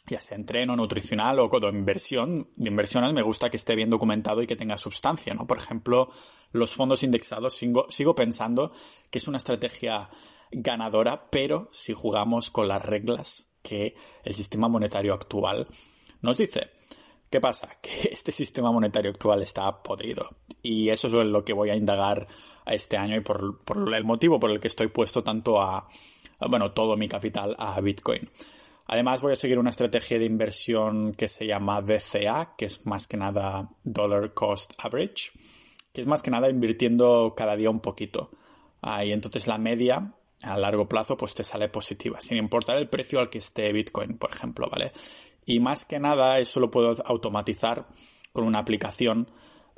ya 0.07 0.19
sea 0.19 0.37
entreno 0.37 0.75
nutricional 0.75 1.39
o 1.39 1.49
de 1.49 1.69
inversión, 1.69 2.49
de 2.55 2.69
inversiones, 2.69 3.13
me 3.13 3.21
gusta 3.21 3.49
que 3.49 3.57
esté 3.57 3.75
bien 3.75 3.89
documentado 3.89 4.41
y 4.41 4.47
que 4.47 4.55
tenga 4.55 4.77
sustancia, 4.77 5.33
¿no? 5.33 5.47
Por 5.47 5.57
ejemplo, 5.57 6.09
los 6.51 6.75
fondos 6.75 7.03
indexados, 7.03 7.53
sigo, 7.53 7.85
sigo 7.89 8.15
pensando 8.15 8.71
que 9.09 9.19
es 9.19 9.27
una 9.27 9.37
estrategia 9.37 10.09
ganadora, 10.51 11.29
pero 11.29 11.69
si 11.71 11.93
jugamos 11.93 12.51
con 12.51 12.67
las 12.67 12.83
reglas 12.83 13.53
que 13.61 13.95
el 14.23 14.33
sistema 14.33 14.67
monetario 14.67 15.13
actual 15.13 15.67
nos 16.21 16.37
dice. 16.37 16.71
¿Qué 17.29 17.39
pasa? 17.39 17.69
Que 17.81 18.09
este 18.11 18.31
sistema 18.31 18.71
monetario 18.71 19.11
actual 19.11 19.41
está 19.41 19.81
podrido. 19.81 20.29
Y 20.61 20.89
eso 20.89 21.07
es 21.07 21.13
lo 21.13 21.45
que 21.45 21.53
voy 21.53 21.69
a 21.69 21.75
indagar 21.75 22.27
este 22.65 22.97
año 22.97 23.15
y 23.15 23.21
por, 23.21 23.63
por 23.63 23.93
el 23.93 24.03
motivo 24.03 24.39
por 24.39 24.51
el 24.51 24.59
que 24.59 24.67
estoy 24.67 24.87
puesto 24.87 25.23
tanto 25.23 25.59
a, 25.61 25.87
bueno, 26.49 26.71
todo 26.71 26.97
mi 26.97 27.07
capital 27.07 27.55
a 27.57 27.79
Bitcoin. 27.81 28.29
Además 28.91 29.21
voy 29.21 29.31
a 29.31 29.37
seguir 29.37 29.57
una 29.57 29.69
estrategia 29.69 30.19
de 30.19 30.25
inversión 30.25 31.13
que 31.13 31.29
se 31.29 31.47
llama 31.47 31.81
DCA, 31.81 32.55
que 32.57 32.65
es 32.65 32.85
más 32.85 33.07
que 33.07 33.15
nada 33.15 33.69
Dollar 33.85 34.33
Cost 34.33 34.73
Average, 34.77 35.31
que 35.93 36.01
es 36.01 36.07
más 36.07 36.21
que 36.21 36.29
nada 36.29 36.49
invirtiendo 36.49 37.33
cada 37.33 37.55
día 37.55 37.69
un 37.69 37.79
poquito. 37.79 38.31
Ah, 38.81 39.05
y 39.05 39.13
entonces 39.13 39.47
la 39.47 39.57
media 39.57 40.13
a 40.41 40.57
largo 40.57 40.89
plazo 40.89 41.15
pues 41.15 41.33
te 41.33 41.45
sale 41.45 41.69
positiva, 41.69 42.19
sin 42.19 42.37
importar 42.37 42.79
el 42.79 42.89
precio 42.89 43.21
al 43.21 43.29
que 43.29 43.37
esté 43.37 43.71
Bitcoin, 43.71 44.17
por 44.17 44.31
ejemplo, 44.31 44.67
¿vale? 44.69 44.91
Y 45.45 45.61
más 45.61 45.85
que 45.85 45.97
nada 45.97 46.39
eso 46.39 46.59
lo 46.59 46.69
puedo 46.69 46.93
automatizar 47.05 47.87
con 48.33 48.43
una 48.43 48.59
aplicación 48.59 49.31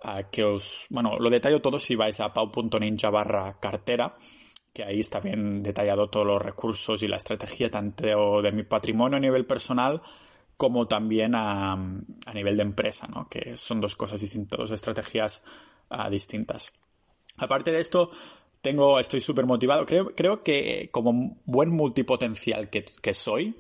ah, 0.04 0.24
que 0.24 0.44
os, 0.44 0.88
bueno, 0.90 1.20
lo 1.20 1.30
detallo 1.30 1.62
todo 1.62 1.78
si 1.78 1.96
vais 1.96 2.20
a 2.20 2.34
pau.ninja 2.34 3.12
barra 3.12 3.60
cartera 3.60 4.18
que 4.74 4.84
ahí 4.84 5.00
está 5.00 5.20
bien 5.20 5.62
detallado 5.62 6.10
todos 6.10 6.26
los 6.26 6.42
recursos 6.42 7.04
y 7.04 7.08
la 7.08 7.18
estrategia 7.18 7.70
tanto 7.70 8.42
de 8.42 8.52
mi 8.52 8.64
patrimonio 8.64 9.18
a 9.18 9.22
nivel 9.22 9.46
personal 9.46 10.02
como 10.58 10.88
también 10.88 11.34
a, 11.36 11.78
nivel 12.34 12.58
de 12.58 12.64
empresa, 12.64 13.08
¿no? 13.08 13.28
que 13.30 13.58
son 13.58 13.82
dos 13.82 13.96
cosas 13.96 14.22
distintas, 14.22 14.60
dos 14.60 14.72
estrategias 14.72 15.44
ah, 15.90 16.10
distintas. 16.10 16.74
Aparte 17.38 17.72
de 17.72 17.82
esto, 17.82 18.12
tengo, 18.62 19.00
estoy 19.00 19.20
súper 19.20 19.46
motivado. 19.46 19.86
Creo, 19.86 20.14
creo 20.16 20.44
que 20.44 20.90
como 20.92 21.38
buen 21.46 21.70
multipotencial 21.70 22.70
que, 22.70 22.86
que 22.86 23.14
soy, 23.14 23.58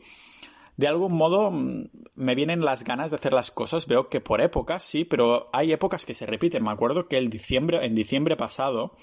de 0.77 0.87
algún 0.87 1.13
modo 1.13 1.51
mm, 1.51 1.89
me 2.15 2.35
vienen 2.35 2.63
las 2.63 2.83
ganas 2.83 3.11
de 3.11 3.17
hacer 3.17 3.33
las 3.33 3.51
cosas. 3.51 3.87
Veo 3.87 4.09
que 4.09 4.21
por 4.21 4.41
épocas, 4.41 4.83
sí, 4.83 5.03
pero 5.03 5.49
hay 5.51 5.71
épocas 5.71 6.05
que 6.05 6.13
se 6.13 6.25
repiten. 6.25 6.63
Me 6.63 6.71
acuerdo 6.71 7.07
que 7.07 7.17
el 7.17 7.29
diciembre, 7.29 7.85
en 7.85 7.95
diciembre 7.95 8.37
pasado 8.37 8.95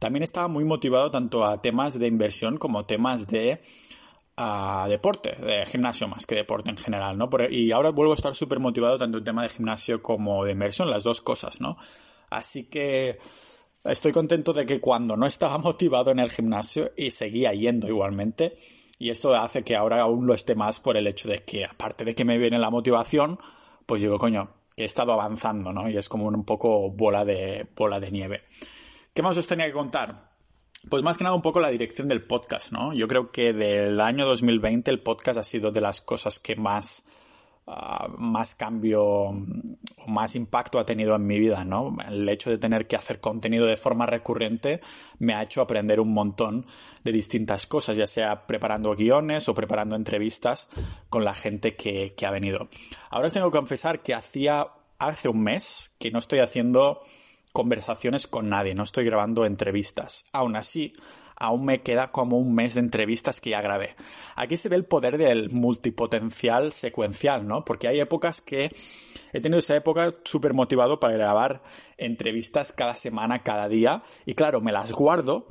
también 0.00 0.24
estaba 0.24 0.48
muy 0.48 0.64
motivado 0.64 1.12
tanto 1.12 1.44
a 1.44 1.62
temas 1.62 1.98
de 1.98 2.08
inversión 2.08 2.58
como 2.58 2.86
temas 2.86 3.28
de 3.28 3.60
deporte, 4.88 5.36
de 5.36 5.66
gimnasio 5.66 6.08
más 6.08 6.26
que 6.26 6.34
deporte 6.34 6.70
en 6.70 6.78
general, 6.78 7.18
¿no? 7.18 7.28
y 7.50 7.70
ahora 7.72 7.90
vuelvo 7.90 8.12
a 8.12 8.16
estar 8.16 8.34
súper 8.34 8.58
motivado 8.58 8.96
tanto 8.96 9.18
en 9.18 9.24
tema 9.24 9.42
de 9.42 9.50
gimnasio 9.50 10.02
como 10.02 10.44
de 10.46 10.52
inversión, 10.52 10.90
las 10.90 11.04
dos 11.04 11.20
cosas, 11.20 11.60
¿no? 11.60 11.76
Así 12.30 12.64
que 12.64 13.18
estoy 13.84 14.12
contento 14.12 14.54
de 14.54 14.64
que 14.64 14.80
cuando 14.80 15.16
no 15.16 15.26
estaba 15.26 15.58
motivado 15.58 16.10
en 16.10 16.20
el 16.20 16.30
gimnasio 16.30 16.92
y 16.96 17.10
seguía 17.10 17.52
yendo 17.52 17.86
igualmente, 17.86 18.56
y 18.98 19.10
esto 19.10 19.34
hace 19.34 19.62
que 19.62 19.76
ahora 19.76 20.00
aún 20.00 20.26
lo 20.26 20.32
esté 20.32 20.54
más 20.54 20.80
por 20.80 20.96
el 20.96 21.06
hecho 21.06 21.28
de 21.28 21.42
que, 21.44 21.66
aparte 21.66 22.04
de 22.04 22.14
que 22.14 22.24
me 22.24 22.38
viene 22.38 22.58
la 22.58 22.70
motivación, 22.70 23.38
pues 23.84 24.00
digo, 24.00 24.18
coño, 24.18 24.50
que 24.76 24.84
he 24.84 24.86
estado 24.86 25.12
avanzando, 25.12 25.72
¿no? 25.72 25.88
Y 25.88 25.96
es 25.96 26.08
como 26.08 26.28
un 26.28 26.44
poco 26.44 26.90
bola 26.90 27.24
de, 27.24 27.66
bola 27.76 28.00
de 28.00 28.10
nieve. 28.10 28.42
¿Qué 29.14 29.22
más 29.22 29.36
os 29.36 29.46
tenía 29.46 29.66
que 29.66 29.72
contar? 29.72 30.30
Pues 30.88 31.02
más 31.02 31.18
que 31.18 31.24
nada 31.24 31.36
un 31.36 31.42
poco 31.42 31.60
la 31.60 31.68
dirección 31.68 32.08
del 32.08 32.22
podcast, 32.22 32.72
¿no? 32.72 32.92
Yo 32.92 33.06
creo 33.06 33.30
que 33.30 33.52
del 33.52 34.00
año 34.00 34.26
2020 34.26 34.90
el 34.90 35.00
podcast 35.00 35.38
ha 35.38 35.44
sido 35.44 35.70
de 35.70 35.80
las 35.80 36.00
cosas 36.00 36.38
que 36.38 36.56
más 36.56 37.04
Ah, 37.72 38.08
más 38.18 38.56
cambio 38.56 39.04
o 39.04 39.32
más 40.08 40.34
impacto 40.34 40.80
ha 40.80 40.86
tenido 40.86 41.14
en 41.14 41.24
mi 41.24 41.38
vida, 41.38 41.62
¿no? 41.64 41.96
El 42.08 42.28
hecho 42.28 42.50
de 42.50 42.58
tener 42.58 42.88
que 42.88 42.96
hacer 42.96 43.20
contenido 43.20 43.64
de 43.64 43.76
forma 43.76 44.06
recurrente 44.06 44.80
me 45.20 45.34
ha 45.34 45.42
hecho 45.44 45.60
aprender 45.60 46.00
un 46.00 46.12
montón 46.12 46.66
de 47.04 47.12
distintas 47.12 47.66
cosas, 47.66 47.96
ya 47.96 48.08
sea 48.08 48.48
preparando 48.48 48.96
guiones 48.96 49.48
o 49.48 49.54
preparando 49.54 49.94
entrevistas 49.94 50.68
con 51.10 51.24
la 51.24 51.32
gente 51.32 51.76
que, 51.76 52.12
que 52.16 52.26
ha 52.26 52.32
venido. 52.32 52.68
Ahora 53.08 53.28
os 53.28 53.32
tengo 53.32 53.52
que 53.52 53.58
confesar 53.58 54.02
que 54.02 54.14
hacía 54.14 54.66
hace 54.98 55.28
un 55.28 55.40
mes 55.40 55.92
que 56.00 56.10
no 56.10 56.18
estoy 56.18 56.40
haciendo 56.40 57.02
conversaciones 57.52 58.26
con 58.26 58.48
nadie, 58.48 58.74
no 58.74 58.82
estoy 58.82 59.04
grabando 59.04 59.44
entrevistas. 59.44 60.26
Aún 60.32 60.56
así, 60.56 60.92
aún 61.36 61.64
me 61.64 61.82
queda 61.82 62.12
como 62.12 62.38
un 62.38 62.54
mes 62.54 62.74
de 62.74 62.80
entrevistas 62.80 63.40
que 63.40 63.50
ya 63.50 63.62
grabé. 63.62 63.96
Aquí 64.36 64.56
se 64.56 64.68
ve 64.68 64.76
el 64.76 64.84
poder 64.84 65.18
del 65.18 65.50
multipotencial 65.50 66.72
secuencial, 66.72 67.48
¿no? 67.48 67.64
Porque 67.64 67.88
hay 67.88 67.98
épocas 67.98 68.40
que 68.40 68.74
he 69.32 69.40
tenido 69.40 69.58
esa 69.58 69.74
época 69.74 70.14
súper 70.24 70.54
motivado 70.54 71.00
para 71.00 71.14
grabar 71.14 71.62
entrevistas 71.96 72.72
cada 72.72 72.94
semana, 72.94 73.40
cada 73.40 73.68
día, 73.68 74.02
y 74.26 74.34
claro, 74.34 74.60
me 74.60 74.72
las 74.72 74.92
guardo 74.92 75.48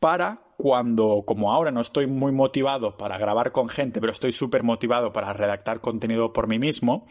para 0.00 0.45
cuando, 0.56 1.22
como 1.26 1.52
ahora 1.52 1.70
no 1.70 1.80
estoy 1.80 2.06
muy 2.06 2.32
motivado 2.32 2.96
para 2.96 3.18
grabar 3.18 3.52
con 3.52 3.68
gente, 3.68 4.00
pero 4.00 4.12
estoy 4.12 4.32
súper 4.32 4.62
motivado 4.62 5.12
para 5.12 5.32
redactar 5.32 5.80
contenido 5.80 6.32
por 6.32 6.48
mí 6.48 6.58
mismo, 6.58 7.06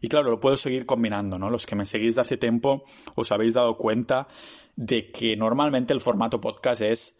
y 0.00 0.08
claro, 0.08 0.30
lo 0.30 0.40
puedo 0.40 0.56
seguir 0.56 0.86
combinando, 0.86 1.38
¿no? 1.38 1.50
Los 1.50 1.66
que 1.66 1.74
me 1.74 1.86
seguís 1.86 2.14
de 2.14 2.20
hace 2.20 2.36
tiempo 2.36 2.84
os 3.14 3.32
habéis 3.32 3.54
dado 3.54 3.76
cuenta 3.76 4.28
de 4.76 5.10
que 5.10 5.36
normalmente 5.36 5.92
el 5.92 6.00
formato 6.00 6.40
podcast 6.40 6.82
es 6.82 7.16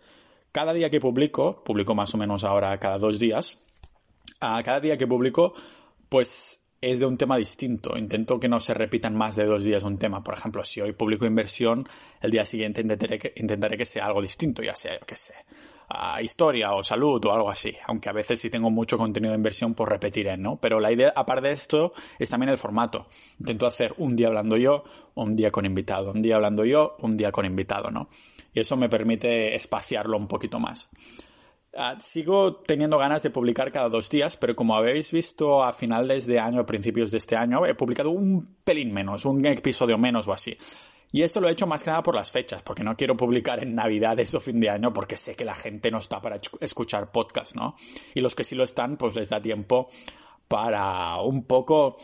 cada 0.53 0.73
día 0.73 0.91
que 0.91 1.01
publico, 1.01 1.63
publico 1.65 1.95
más 1.95 2.15
o 2.15 2.19
menos 2.19 2.45
ahora 2.45 2.79
cada 2.79 2.99
dos 2.99 3.19
días, 3.19 3.69
a 4.41 4.63
cada 4.63 4.81
día 4.81 4.97
que 4.97 5.07
publico, 5.07 5.55
pues 6.09 6.68
es 6.81 7.01
de 7.01 7.07
un 7.07 7.17
tema 7.17 7.37
distinto. 7.37 7.97
Intento 7.97 8.39
que 8.39 8.49
no 8.49 8.61
se 8.61 8.75
repitan 8.75 9.17
más 9.17 9.37
de 9.37 9.45
dos 9.45 9.65
días 9.65 9.83
un 9.83 9.99
tema. 9.99 10.23
Por 10.23 10.35
ejemplo, 10.35 10.65
si 10.65 10.81
hoy 10.81 10.93
publico 10.93 11.27
inversión, 11.27 11.87
el 12.21 12.31
día 12.31 12.47
siguiente 12.47 12.81
intentaré 12.81 13.19
que, 13.19 13.33
intentaré 13.37 13.77
que 13.77 13.87
sea 13.87 14.07
algo 14.07 14.23
distinto, 14.23 14.63
ya 14.63 14.77
sea, 14.77 14.99
yo 14.99 15.05
qué 15.07 15.17
sé, 15.17 15.35
historia 16.23 16.73
o 16.73 16.85
salud 16.85 17.25
o 17.25 17.33
algo 17.33 17.51
así. 17.51 17.75
Aunque 17.87 18.09
a 18.09 18.13
veces 18.13 18.41
si 18.41 18.51
tengo 18.51 18.71
mucho 18.71 18.97
contenido 18.97 19.33
de 19.33 19.39
inversión, 19.39 19.75
pues 19.75 19.89
repetiré, 19.89 20.37
¿no? 20.37 20.57
Pero 20.61 20.79
la 20.79 20.93
idea, 20.93 21.13
aparte 21.15 21.49
de 21.49 21.55
esto, 21.55 21.93
es 22.19 22.31
también 22.31 22.51
el 22.51 22.59
formato. 22.59 23.09
Intento 23.41 23.67
hacer 23.67 23.95
un 23.99 24.15
día 24.15 24.29
hablando 24.29 24.57
yo, 24.57 24.85
un 25.15 25.33
día 25.33 25.51
con 25.51 25.67
invitado, 25.67 26.13
un 26.13 26.23
día 26.23 26.37
hablando 26.37 26.65
yo, 26.65 26.97
un 27.01 27.17
día 27.17 27.33
con 27.33 27.45
invitado, 27.45 27.91
¿no? 27.91 28.09
Y 28.55 28.61
eso 28.61 28.77
me 28.77 28.89
permite 28.89 29.55
espaciarlo 29.57 30.17
un 30.17 30.29
poquito 30.29 30.61
más. 30.61 30.91
Ah, 31.75 31.97
sigo 32.01 32.57
teniendo 32.57 32.97
ganas 32.99 33.23
de 33.23 33.31
publicar 33.31 33.71
cada 33.71 33.89
dos 33.89 34.09
días, 34.09 34.37
pero 34.37 34.57
como 34.57 34.75
habéis 34.75 35.13
visto 35.13 35.63
a 35.63 35.73
finales 35.73 36.27
de 36.27 36.41
año, 36.41 36.61
a 36.61 36.67
principios 36.67 37.11
de 37.11 37.19
este 37.19 37.37
año, 37.37 37.67
he 37.67 37.75
publicado 37.75 38.11
un 38.11 38.57
pelín 38.65 38.93
menos, 38.93 39.27
un 39.27 39.45
episodio 39.45 39.99
menos 39.99 40.27
o 40.27 40.33
así. 40.33 40.57
Y 41.13 41.23
esto 41.23 41.41
lo 41.41 41.49
he 41.49 41.53
hecho 41.53 41.67
más 41.67 41.85
que 41.85 41.91
nada 41.91 42.03
por 42.03 42.15
las 42.15 42.31
fechas, 42.31 42.63
porque 42.63 42.85
no 42.85 42.97
quiero 42.97 43.17
publicar 43.17 43.63
en 43.63 43.75
Navidades 43.75 44.35
o 44.35 44.41
fin 44.41 44.61
de 44.61 44.71
año, 44.71 44.93
porque 44.93 45.17
sé 45.17 45.35
que 45.37 45.45
la 45.45 45.55
gente 45.55 45.91
no 45.91 45.99
está 45.99 46.21
para 46.21 46.39
escuchar 46.61 47.13
podcast, 47.13 47.55
¿no? 47.55 47.77
Y 48.15 48.21
los 48.21 48.35
que 48.35 48.45
sí 48.45 48.55
lo 48.55 48.65
están, 48.65 48.97
pues 48.97 49.15
les 49.15 49.29
da 49.29 49.41
tiempo 49.41 49.89
para 50.49 51.21
un 51.21 51.45
poco 51.45 51.97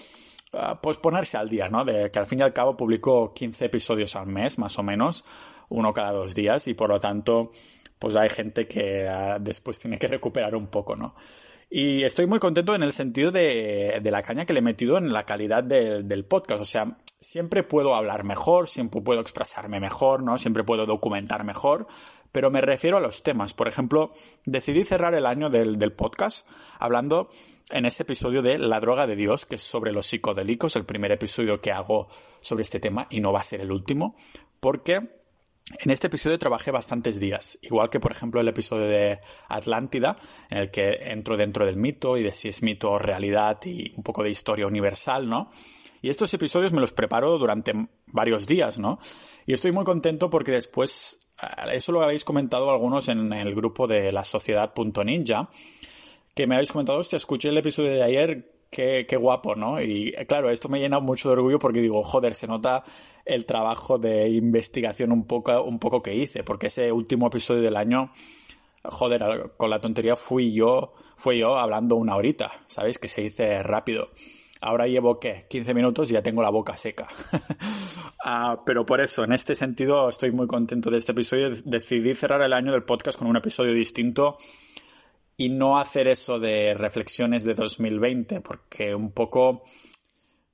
ah, 0.53 0.81
pues 0.81 0.99
ponerse 0.99 1.37
al 1.37 1.49
día, 1.49 1.69
¿no? 1.69 1.85
De 1.85 2.11
que 2.11 2.19
al 2.19 2.27
fin 2.27 2.41
y 2.41 2.43
al 2.43 2.53
cabo 2.53 2.77
publico 2.77 3.33
15 3.35 3.67
episodios 3.67 4.17
al 4.17 4.27
mes, 4.27 4.59
más 4.59 4.79
o 4.79 4.83
menos, 4.83 5.25
uno 5.69 5.93
cada 5.93 6.13
dos 6.13 6.35
días, 6.35 6.67
y 6.69 6.75
por 6.75 6.91
lo 6.91 7.01
tanto 7.01 7.51
pues 8.05 8.17
hay 8.17 8.29
gente 8.29 8.69
que 8.69 9.09
ah, 9.09 9.39
después 9.41 9.81
tiene 9.81 9.99
que 9.99 10.07
recuperar 10.07 10.55
un 10.57 10.67
poco, 10.67 10.95
¿no? 10.95 11.15
Y 11.71 12.03
estoy 12.03 12.27
muy 12.27 12.39
contento 12.39 12.75
en 12.75 12.83
el 12.83 12.93
sentido 12.93 13.33
de, 13.33 13.99
la 14.05 14.21
caña 14.21 14.45
que 14.45 14.53
le 14.53 14.59
he 14.59 14.63
metido 14.63 14.99
en 14.99 15.11
la 15.11 15.25
calidad 15.25 15.65
del 15.65 16.25
podcast. 16.27 16.61
O 16.61 16.67
sea, 16.67 16.99
siempre 17.23 17.63
puedo 17.63 17.95
hablar 17.95 18.25
mejor, 18.25 18.69
siempre 18.69 19.01
puedo 19.01 19.23
expresarme 19.23 19.81
mejor, 19.81 20.23
¿no? 20.23 20.37
Siempre 20.37 20.65
puedo 20.65 20.85
documentar 20.85 21.45
mejor, 21.45 21.87
pero 22.31 22.51
me 22.51 22.61
refiero 22.61 22.99
a 22.99 23.01
los 23.01 23.23
temas. 23.23 23.55
Por 23.55 23.69
ejemplo, 23.69 24.13
decidí 24.45 24.85
cerrar 24.85 25.15
el 25.15 25.25
año 25.25 25.49
del, 25.49 25.79
del 25.79 25.95
podcast 25.95 26.47
hablando 26.79 27.31
en 27.71 27.87
ese 27.87 28.03
episodio 28.03 28.43
de 28.43 28.59
La 28.59 28.81
droga 28.81 29.07
de 29.07 29.17
Dios, 29.17 29.47
que 29.47 29.55
es 29.55 29.63
sobre 29.63 29.93
los 29.93 30.05
psicodélicos, 30.05 30.77
el 30.77 30.85
primer 30.85 31.11
episodio 31.11 31.59
que 31.59 31.73
hago 31.73 32.09
sobre 32.43 32.65
este 32.65 32.81
tema 32.81 33.07
y 33.09 33.21
no 33.21 33.33
va 33.33 33.41
a 33.41 33.45
ser 33.45 33.63
el 33.63 33.73
último, 33.73 34.15
porque 34.61 35.24
en 35.83 35.91
este 35.91 36.09
episodio 36.09 36.39
trabajé 36.39 36.71
bastantes 36.71 37.19
días, 37.19 37.59
igual 37.63 37.89
que 37.89 37.99
por 37.99 38.13
ejemplo 38.13 38.41
el 38.41 38.49
episodio 38.49 38.87
de 38.87 39.21
Atlántida, 39.49 40.17
en 40.51 40.59
el 40.59 40.71
que 40.71 40.99
entro 41.11 41.37
dentro 41.39 41.65
del 41.65 41.77
mito 41.77 42.19
y 42.19 42.23
de 42.23 42.35
si 42.35 42.49
es 42.49 42.63
mito 42.63 42.93
o 42.93 42.99
realidad 42.99 43.59
y 43.65 43.93
un 43.97 44.03
poco 44.03 44.23
de 44.23 44.31
historia 44.31 44.67
universal, 44.67 45.29
¿no? 45.29 45.51
Y 46.03 46.11
estos 46.11 46.35
episodios 46.35 46.73
me 46.73 46.83
los 46.83 46.93
preparo 46.93 47.39
durante 47.39 47.73
varios 48.09 48.47
días, 48.47 48.79
¿no? 48.79 48.99
Y 49.47 49.55
estoy 49.55 49.73
muy 49.73 49.85
contento 49.85 50.29
porque 50.29 50.53
después, 50.53 51.19
eh, 51.43 51.47
eso 51.73 51.93
lo 51.93 52.03
habéis 52.03 52.25
comentado 52.25 52.71
algunos 52.71 53.09
en 53.09 53.33
el 53.33 53.55
grupo 53.55 53.87
de 53.87 54.13
la 54.13 54.25
sociedad.ninja, 54.25 55.49
que 56.35 56.47
me 56.47 56.57
habéis 56.57 56.73
comentado, 56.73 56.99
hostia, 56.99 57.17
escuché 57.17 57.49
el 57.49 57.57
episodio 57.57 57.91
de 57.91 58.03
ayer, 58.03 58.54
qué, 58.75 59.17
guapo, 59.17 59.55
¿no? 59.55 59.81
Y 59.81 60.13
claro, 60.27 60.51
esto 60.51 60.69
me 60.69 60.81
llena 60.81 60.99
mucho 60.99 61.29
de 61.29 61.35
orgullo 61.35 61.59
porque 61.59 61.81
digo, 61.81 62.03
joder, 62.03 62.35
se 62.35 62.47
nota 62.47 62.85
el 63.25 63.47
trabajo 63.47 63.99
de 63.99 64.29
investigación 64.29 65.13
un 65.13 65.27
poco, 65.27 65.63
un 65.63 65.79
poco 65.79 66.03
que 66.03 66.15
hice, 66.15 66.43
porque 66.43 66.67
ese 66.67 66.91
último 66.91 67.29
episodio 67.29 67.63
del 67.63 67.77
año, 67.77 68.11
joder, 68.83 69.53
con 69.57 69.71
la 69.71 69.81
tontería 69.81 70.17
fui 70.17 70.53
yo, 70.53 70.95
fui 71.17 71.39
yo 71.39 71.57
hablando 71.57 71.95
una 71.95 72.17
horita, 72.17 72.51
¿sabéis? 72.67 72.99
Que 72.99 73.09
se 73.09 73.23
dice 73.23 73.63
rápido. 73.63 74.11
Ahora 74.61 74.87
llevo, 74.89 75.21
¿qué? 75.21 75.47
15 75.49 75.75
minutos 75.75 76.11
y 76.11 76.15
ya 76.15 76.23
tengo 76.23 76.43
la 76.43 76.51
boca 76.51 76.77
seca. 76.77 77.09
Ah, 78.27 78.63
pero 78.65 78.87
por 78.87 79.03
eso, 79.03 79.23
en 79.23 79.35
este 79.35 79.55
sentido, 79.55 80.09
estoy 80.09 80.33
muy 80.33 80.47
contento 80.47 80.91
de 80.91 80.97
este 80.97 81.13
episodio. 81.13 81.51
Decidí 81.67 82.15
cerrar 82.15 82.41
el 82.41 82.55
año 82.55 82.73
del 82.73 82.83
podcast 82.83 83.19
con 83.19 83.29
un 83.29 83.37
episodio 83.37 83.75
distinto 83.75 84.39
y 85.37 85.49
no 85.49 85.79
hacer 85.79 86.09
eso 86.09 86.39
de 86.39 86.75
reflexiones 86.75 87.45
de 87.45 87.55
2020, 87.55 88.41
porque 88.41 88.95
un 88.95 89.11
poco 89.13 89.65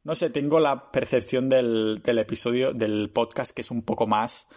no 0.02 0.14
sé, 0.14 0.30
tengo 0.30 0.60
la 0.60 0.90
percepción 0.90 1.48
del, 1.48 2.02
episodio, 2.04 2.72
del 2.72 3.10
podcast 3.10 3.54
que 3.54 3.60
es 3.60 3.70
un 3.70 3.82
poco 3.82 4.06
más 4.06 4.48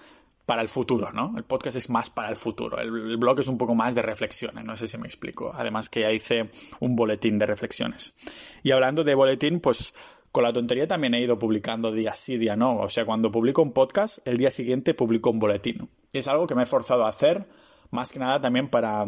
para 0.45 0.61
el 0.61 0.69
futuro, 0.69 1.11
¿no? 1.11 1.33
El 1.37 1.43
podcast 1.43 1.77
es 1.77 1.89
más 1.89 2.09
para 2.09 2.29
el 2.29 2.37
futuro. 2.37 2.77
El, 2.79 3.17
blog 3.17 3.39
es 3.41 3.47
un 3.47 3.57
poco 3.57 3.75
más 3.75 3.95
de 3.95 4.01
reflexiones, 4.01 4.63
no 4.63 4.77
sé 4.77 4.87
si 4.87 4.97
me 4.97 5.05
explico. 5.05 5.51
Además 5.53 5.89
que 5.89 6.01
ya 6.01 6.11
hice 6.11 6.49
un 6.79 6.95
boletín 6.95 7.39
de 7.39 7.45
reflexiones. 7.45 8.13
Y 8.61 8.71
hablando 8.71 9.03
de 9.03 9.15
boletín, 9.15 9.59
pues 9.59 9.93
con 10.31 10.43
la 10.43 10.53
tontería 10.53 10.87
también 10.87 11.13
he 11.13 11.21
ido 11.21 11.37
publicando 11.37 11.91
día 11.91 12.15
sí, 12.15 12.37
día 12.37 12.55
no. 12.55 12.77
O 12.77 12.89
sea, 12.89 13.05
cuando 13.05 13.31
publico 13.31 13.61
un 13.61 13.73
podcast, 13.73 14.25
el 14.27 14.37
día 14.37 14.51
siguiente 14.51 14.93
publico 14.93 15.29
un 15.29 15.39
boletín. 15.39 15.89
Es 16.13 16.27
algo 16.27 16.47
que 16.47 16.55
me 16.55 16.63
he 16.63 16.67
forzado 16.67 17.05
a 17.05 17.09
hacer, 17.09 17.47
más 17.91 18.11
que 18.11 18.19
nada 18.19 18.39
también 18.39 18.69
para, 18.69 19.05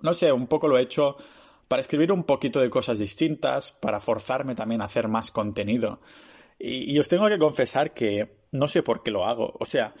no 0.00 0.14
sé, 0.14 0.32
un 0.32 0.46
poco 0.46 0.68
lo 0.68 0.78
he 0.78 0.82
hecho 0.82 1.16
para 1.68 1.80
escribir 1.80 2.12
un 2.12 2.24
poquito 2.24 2.60
de 2.60 2.70
cosas 2.70 2.98
distintas, 2.98 3.72
para 3.72 4.00
forzarme 4.00 4.54
también 4.54 4.80
a 4.80 4.86
hacer 4.86 5.06
más 5.08 5.30
contenido. 5.30 6.00
Y, 6.58 6.98
os 6.98 7.08
tengo 7.08 7.28
que 7.28 7.38
confesar 7.38 7.94
que 7.94 8.46
no 8.50 8.66
sé 8.66 8.82
por 8.82 9.02
qué 9.02 9.10
lo 9.10 9.26
hago. 9.26 9.54
O 9.60 9.64
sea, 9.64 9.94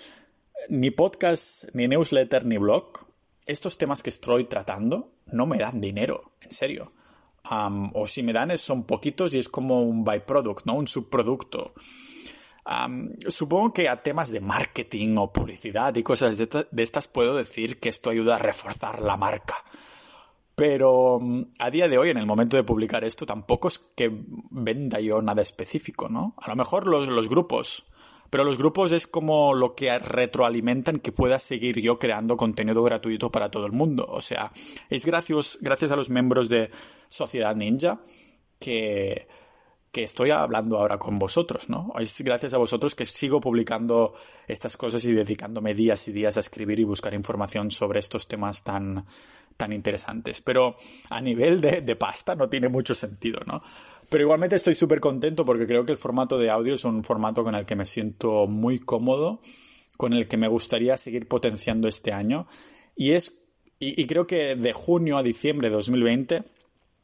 ni 0.68 0.90
podcast, 0.90 1.64
ni 1.74 1.86
newsletter, 1.86 2.44
ni 2.46 2.56
blog, 2.56 3.06
estos 3.46 3.78
temas 3.78 4.02
que 4.02 4.10
estoy 4.10 4.44
tratando 4.44 5.12
no 5.26 5.46
me 5.46 5.58
dan 5.58 5.80
dinero, 5.80 6.32
en 6.40 6.50
serio. 6.50 6.92
o 7.50 8.06
si 8.06 8.22
me 8.22 8.32
dan 8.32 8.56
son 8.58 8.84
poquitos 8.84 9.34
y 9.34 9.38
es 9.38 9.48
como 9.48 9.82
un 9.82 10.04
byproduct, 10.04 10.66
¿no? 10.66 10.74
Un 10.74 10.88
subproducto. 10.88 11.74
Supongo 13.28 13.72
que 13.72 13.88
a 13.88 14.02
temas 14.02 14.30
de 14.30 14.40
marketing 14.40 15.16
o 15.16 15.32
publicidad 15.32 15.94
y 15.96 16.02
cosas 16.02 16.36
de, 16.36 16.66
estas 16.76 17.08
puedo 17.08 17.36
decir 17.36 17.80
que 17.80 17.88
esto 17.88 18.10
ayuda 18.10 18.36
a 18.36 18.38
reforzar 18.38 19.00
la 19.00 19.16
marca. 19.16 19.56
Pero 20.54 21.18
mm, 21.20 21.42
a 21.60 21.70
día 21.70 21.88
de 21.88 21.98
hoy, 21.98 22.10
en 22.10 22.18
el 22.18 22.26
momento 22.26 22.56
de 22.56 22.64
publicar 22.64 23.04
esto, 23.04 23.24
tampoco 23.24 23.68
es 23.68 23.78
que 23.78 24.10
venda 24.50 25.00
yo 25.00 25.22
nada 25.22 25.40
específico, 25.40 26.08
¿no? 26.08 26.34
A 26.36 26.48
lo 26.50 26.56
mejor 26.56 26.86
los, 26.86 27.28
grupos. 27.28 27.84
Pero 28.28 28.44
los 28.44 28.58
grupos 28.58 28.92
es 28.92 29.06
como 29.06 29.54
lo 29.54 29.74
que 29.74 29.98
retroalimentan 29.98 30.98
que 30.98 31.12
pueda 31.12 31.40
seguir 31.40 31.80
yo 31.80 31.98
creando 31.98 32.36
contenido 32.36 32.82
gratuito 32.82 33.30
para 33.30 33.50
todo 33.50 33.64
el 33.64 33.72
mundo. 33.72 34.06
O 34.10 34.20
sea, 34.20 34.52
es 34.90 35.06
gracias, 35.06 35.58
gracias 35.62 35.90
a 35.90 35.96
los 35.96 36.10
miembros 36.10 36.50
de 36.50 36.70
Sociedad 37.08 37.56
Ninja 37.56 38.00
que, 38.58 39.26
que 39.98 40.04
estoy 40.04 40.30
hablando 40.30 40.78
ahora 40.78 40.96
con 40.96 41.18
vosotros, 41.18 41.68
¿no? 41.68 41.92
Es 41.98 42.20
gracias 42.20 42.54
a 42.54 42.58
vosotros 42.58 42.94
que 42.94 43.04
sigo 43.04 43.40
publicando 43.40 44.14
estas 44.46 44.76
cosas 44.76 45.04
y 45.04 45.12
dedicándome 45.12 45.74
días 45.74 46.06
y 46.06 46.12
días 46.12 46.36
a 46.36 46.40
escribir 46.40 46.78
y 46.78 46.84
buscar 46.84 47.14
información 47.14 47.72
sobre 47.72 47.98
estos 47.98 48.28
temas 48.28 48.62
tan, 48.62 49.04
tan 49.56 49.72
interesantes. 49.72 50.40
Pero 50.40 50.76
a 51.10 51.20
nivel 51.20 51.60
de, 51.60 51.80
de 51.80 51.96
pasta 51.96 52.36
no 52.36 52.48
tiene 52.48 52.68
mucho 52.68 52.94
sentido, 52.94 53.40
¿no? 53.44 53.60
Pero 54.08 54.22
igualmente 54.22 54.54
estoy 54.54 54.76
súper 54.76 55.00
contento 55.00 55.44
porque 55.44 55.66
creo 55.66 55.84
que 55.84 55.90
el 55.90 55.98
formato 55.98 56.38
de 56.38 56.48
audio 56.48 56.74
es 56.74 56.84
un 56.84 57.02
formato 57.02 57.42
con 57.42 57.56
el 57.56 57.66
que 57.66 57.74
me 57.74 57.84
siento 57.84 58.46
muy 58.46 58.78
cómodo, 58.78 59.40
con 59.96 60.12
el 60.12 60.28
que 60.28 60.36
me 60.36 60.46
gustaría 60.46 60.96
seguir 60.96 61.26
potenciando 61.26 61.88
este 61.88 62.12
año. 62.12 62.46
Y 62.94 63.14
es, 63.14 63.42
y, 63.80 64.00
y 64.00 64.06
creo 64.06 64.28
que 64.28 64.54
de 64.54 64.72
junio 64.72 65.18
a 65.18 65.24
diciembre 65.24 65.70
de 65.70 65.74
2020 65.74 66.44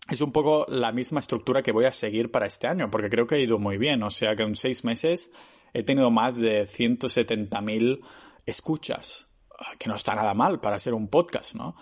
es 0.09 0.21
un 0.21 0.33
poco 0.33 0.67
la 0.69 0.93
misma 0.93 1.21
estructura 1.21 1.63
que 1.63 1.73
voy 1.73 1.87
a 1.87 1.93
seguir 1.93 2.31
para 2.31 2.47
este 2.47 2.67
año, 2.67 2.91
porque 2.91 3.09
creo 3.09 3.27
que 3.27 3.37
ha 3.37 3.39
ido 3.39 3.59
muy 3.59 3.79
bien. 3.79 4.03
O 4.03 4.11
sea 4.11 4.37
que 4.37 4.43
en 4.43 4.57
seis 4.57 4.85
meses 4.85 5.31
he 5.73 5.83
tenido 5.83 6.11
más 6.11 6.39
de 6.39 6.65
170.000 6.65 8.01
escuchas, 8.47 9.27
ah, 9.59 9.73
que 9.79 9.89
no 9.89 9.95
está 9.95 10.15
nada 10.15 10.35
mal 10.35 10.61
para 10.61 10.79
ser 10.79 10.95
un 10.95 11.09
podcast, 11.09 11.55
¿no? 11.55 11.75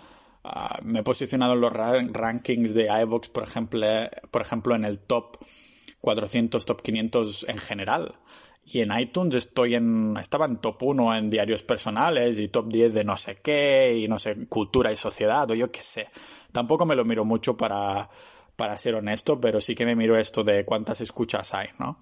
Ah, 0.44 0.78
me 0.82 1.00
he 1.00 1.02
posicionado 1.02 1.54
en 1.54 1.60
los 1.60 1.72
rankings 1.72 2.74
de 2.74 2.88
iVoox, 3.02 3.28
por 3.28 3.44
ejemplo, 3.44 3.86
por 4.30 4.42
ejemplo, 4.42 4.74
en 4.74 4.84
el 4.84 5.00
top 5.00 5.38
400, 6.00 6.64
top 6.64 6.82
500 6.82 7.48
en 7.48 7.58
general. 7.58 8.18
Y 8.64 8.80
en 8.80 8.96
iTunes 8.96 9.34
estoy 9.34 9.74
en, 9.74 10.16
estaba 10.18 10.46
en 10.46 10.58
top 10.58 10.82
1 10.82 11.16
en 11.16 11.30
diarios 11.30 11.64
personales 11.64 12.38
y 12.38 12.48
top 12.48 12.68
10 12.68 12.94
de 12.94 13.04
no 13.04 13.16
sé 13.16 13.38
qué 13.42 13.98
y 13.98 14.08
no 14.08 14.18
sé, 14.18 14.46
cultura 14.46 14.92
y 14.92 14.96
sociedad 14.96 15.50
o 15.50 15.54
yo 15.54 15.70
qué 15.70 15.82
sé. 15.82 16.08
Tampoco 16.52 16.86
me 16.86 16.94
lo 16.94 17.04
miro 17.04 17.24
mucho 17.24 17.56
para, 17.56 18.08
para 18.56 18.78
ser 18.78 18.94
honesto, 18.94 19.40
pero 19.40 19.60
sí 19.60 19.74
que 19.74 19.84
me 19.84 19.96
miro 19.96 20.16
esto 20.16 20.44
de 20.44 20.64
cuántas 20.64 21.00
escuchas 21.00 21.54
hay, 21.54 21.68
¿no? 21.78 21.98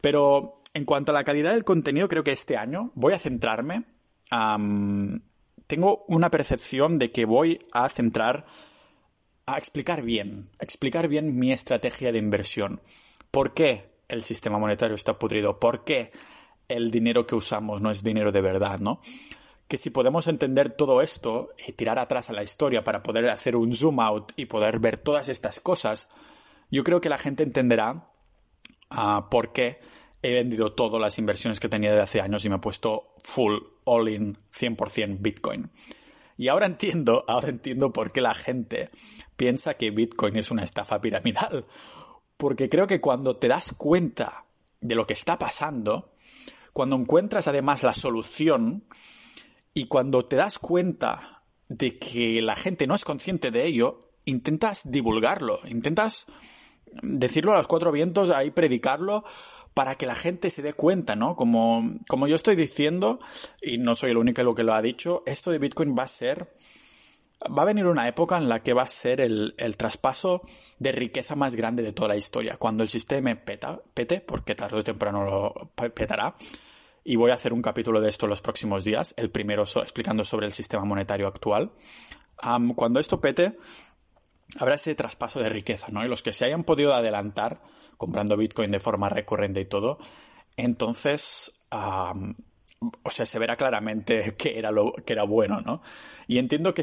Pero 0.00 0.54
en 0.72 0.84
cuanto 0.84 1.10
a 1.10 1.14
la 1.14 1.24
calidad 1.24 1.54
del 1.54 1.64
contenido, 1.64 2.06
creo 2.06 2.22
que 2.22 2.32
este 2.32 2.56
año 2.56 2.92
voy 2.94 3.14
a 3.14 3.18
centrarme. 3.18 3.84
tengo 5.66 6.04
una 6.06 6.30
percepción 6.30 6.98
de 6.98 7.10
que 7.10 7.24
voy 7.24 7.58
a 7.72 7.88
centrar 7.88 8.46
a 9.46 9.58
explicar 9.58 10.02
bien, 10.02 10.50
explicar 10.60 11.08
bien 11.08 11.38
mi 11.38 11.50
estrategia 11.50 12.12
de 12.12 12.18
inversión. 12.18 12.80
¿Por 13.30 13.54
qué 13.54 13.95
el 14.08 14.22
sistema 14.22 14.58
monetario 14.58 14.94
está 14.94 15.18
pudrido? 15.18 15.58
¿Por 15.58 15.84
qué 15.84 16.10
el 16.68 16.90
dinero 16.90 17.26
que 17.26 17.34
usamos 17.34 17.80
no 17.80 17.90
es 17.90 18.02
dinero 18.02 18.32
de 18.32 18.40
verdad, 18.40 18.78
no? 18.80 19.00
Que 19.68 19.76
si 19.76 19.90
podemos 19.90 20.28
entender 20.28 20.70
todo 20.70 21.00
esto 21.00 21.50
y 21.66 21.72
tirar 21.72 21.98
atrás 21.98 22.30
a 22.30 22.32
la 22.32 22.42
historia 22.42 22.84
para 22.84 23.02
poder 23.02 23.28
hacer 23.28 23.56
un 23.56 23.72
zoom 23.72 24.00
out 24.00 24.32
y 24.36 24.46
poder 24.46 24.78
ver 24.78 24.98
todas 24.98 25.28
estas 25.28 25.60
cosas, 25.60 26.08
yo 26.70 26.84
creo 26.84 27.00
que 27.00 27.08
la 27.08 27.18
gente 27.18 27.42
entenderá 27.42 28.08
ah, 28.90 29.28
por 29.30 29.52
qué 29.52 29.78
he 30.22 30.34
vendido 30.34 30.72
todas 30.72 31.00
las 31.00 31.18
inversiones 31.18 31.60
que 31.60 31.68
tenía 31.68 31.92
de 31.92 32.00
hace 32.00 32.20
años 32.20 32.44
y 32.44 32.48
me 32.48 32.56
he 32.56 32.60
puesto 32.60 33.14
full, 33.22 33.58
all 33.84 34.08
in, 34.08 34.38
100% 34.52 35.18
Bitcoin. 35.20 35.70
Y 36.36 36.48
ahora 36.48 36.66
entiendo, 36.66 37.24
ahora 37.28 37.48
entiendo 37.48 37.92
por 37.92 38.12
qué 38.12 38.20
la 38.20 38.34
gente 38.34 38.90
piensa 39.36 39.74
que 39.74 39.90
Bitcoin 39.90 40.36
es 40.36 40.50
una 40.50 40.64
estafa 40.64 41.00
piramidal 41.00 41.66
porque 42.36 42.68
creo 42.68 42.86
que 42.86 43.00
cuando 43.00 43.36
te 43.36 43.48
das 43.48 43.72
cuenta 43.76 44.44
de 44.80 44.94
lo 44.94 45.06
que 45.06 45.14
está 45.14 45.38
pasando, 45.38 46.12
cuando 46.72 46.96
encuentras 46.96 47.48
además 47.48 47.82
la 47.82 47.94
solución 47.94 48.84
y 49.72 49.86
cuando 49.86 50.24
te 50.24 50.36
das 50.36 50.58
cuenta 50.58 51.42
de 51.68 51.98
que 51.98 52.40
la 52.42 52.56
gente 52.56 52.86
no 52.86 52.94
es 52.94 53.04
consciente 53.04 53.50
de 53.50 53.66
ello, 53.66 54.10
intentas 54.24 54.90
divulgarlo, 54.90 55.60
intentas 55.68 56.26
decirlo 57.02 57.52
a 57.52 57.56
los 57.56 57.66
cuatro 57.66 57.92
vientos, 57.92 58.30
ahí 58.30 58.50
predicarlo 58.50 59.24
para 59.74 59.96
que 59.96 60.06
la 60.06 60.14
gente 60.14 60.50
se 60.50 60.62
dé 60.62 60.72
cuenta, 60.72 61.16
¿no? 61.16 61.36
Como, 61.36 61.98
como 62.08 62.26
yo 62.26 62.36
estoy 62.36 62.56
diciendo, 62.56 63.18
y 63.60 63.78
no 63.78 63.94
soy 63.94 64.12
el 64.12 64.16
único 64.16 64.54
que 64.54 64.64
lo 64.64 64.72
ha 64.72 64.80
dicho, 64.80 65.22
esto 65.26 65.50
de 65.50 65.58
Bitcoin 65.58 65.94
va 65.96 66.04
a 66.04 66.08
ser 66.08 66.54
va 67.44 67.62
a 67.62 67.66
venir 67.66 67.86
una 67.86 68.08
época 68.08 68.38
en 68.38 68.48
la 68.48 68.62
que 68.62 68.72
va 68.72 68.82
a 68.82 68.88
ser 68.88 69.20
el, 69.20 69.54
traspaso 69.76 70.42
de 70.78 70.92
riqueza 70.92 71.36
más 71.36 71.54
grande 71.54 71.82
de 71.82 71.92
toda 71.92 72.08
la 72.08 72.16
historia. 72.16 72.56
Cuando 72.56 72.82
el 72.82 72.88
sistema 72.88 73.34
peta, 73.34 73.80
pete, 73.94 74.20
porque 74.20 74.54
tarde 74.54 74.78
o 74.78 74.82
temprano 74.82 75.24
lo 75.24 75.72
petará, 75.94 76.34
y 77.04 77.16
voy 77.16 77.30
a 77.30 77.34
hacer 77.34 77.52
un 77.52 77.62
capítulo 77.62 78.00
de 78.00 78.08
esto 78.08 78.26
los 78.26 78.42
próximos 78.42 78.84
días, 78.84 79.14
el 79.16 79.30
primero 79.30 79.62
explicando 79.62 80.24
sobre 80.24 80.46
el 80.46 80.52
sistema 80.52 80.84
monetario 80.84 81.28
actual. 81.28 81.72
cuando 82.74 83.00
esto 83.00 83.20
pete, 83.20 83.56
habrá 84.58 84.74
ese 84.74 84.94
traspaso 84.94 85.40
de 85.40 85.48
riqueza, 85.48 85.88
¿no? 85.90 86.04
Y 86.04 86.08
los 86.08 86.22
que 86.22 86.32
se 86.32 86.44
hayan 86.46 86.64
podido 86.64 86.94
adelantar 86.94 87.60
comprando 87.96 88.36
Bitcoin 88.36 88.70
de 88.70 88.80
forma 88.80 89.08
recurrente 89.08 89.60
y 89.60 89.64
todo, 89.66 89.98
entonces 90.56 91.52
o 92.80 93.10
sea, 93.10 93.26
se 93.26 93.38
verá 93.38 93.56
claramente 93.56 94.34
que 94.38 94.58
era 94.58 94.70
lo 94.70 94.92
que 94.92 95.12
era 95.12 95.24
bueno, 95.24 95.60
¿no? 95.60 95.82
Y 96.26 96.38
entiendo 96.38 96.74
que 96.74 96.82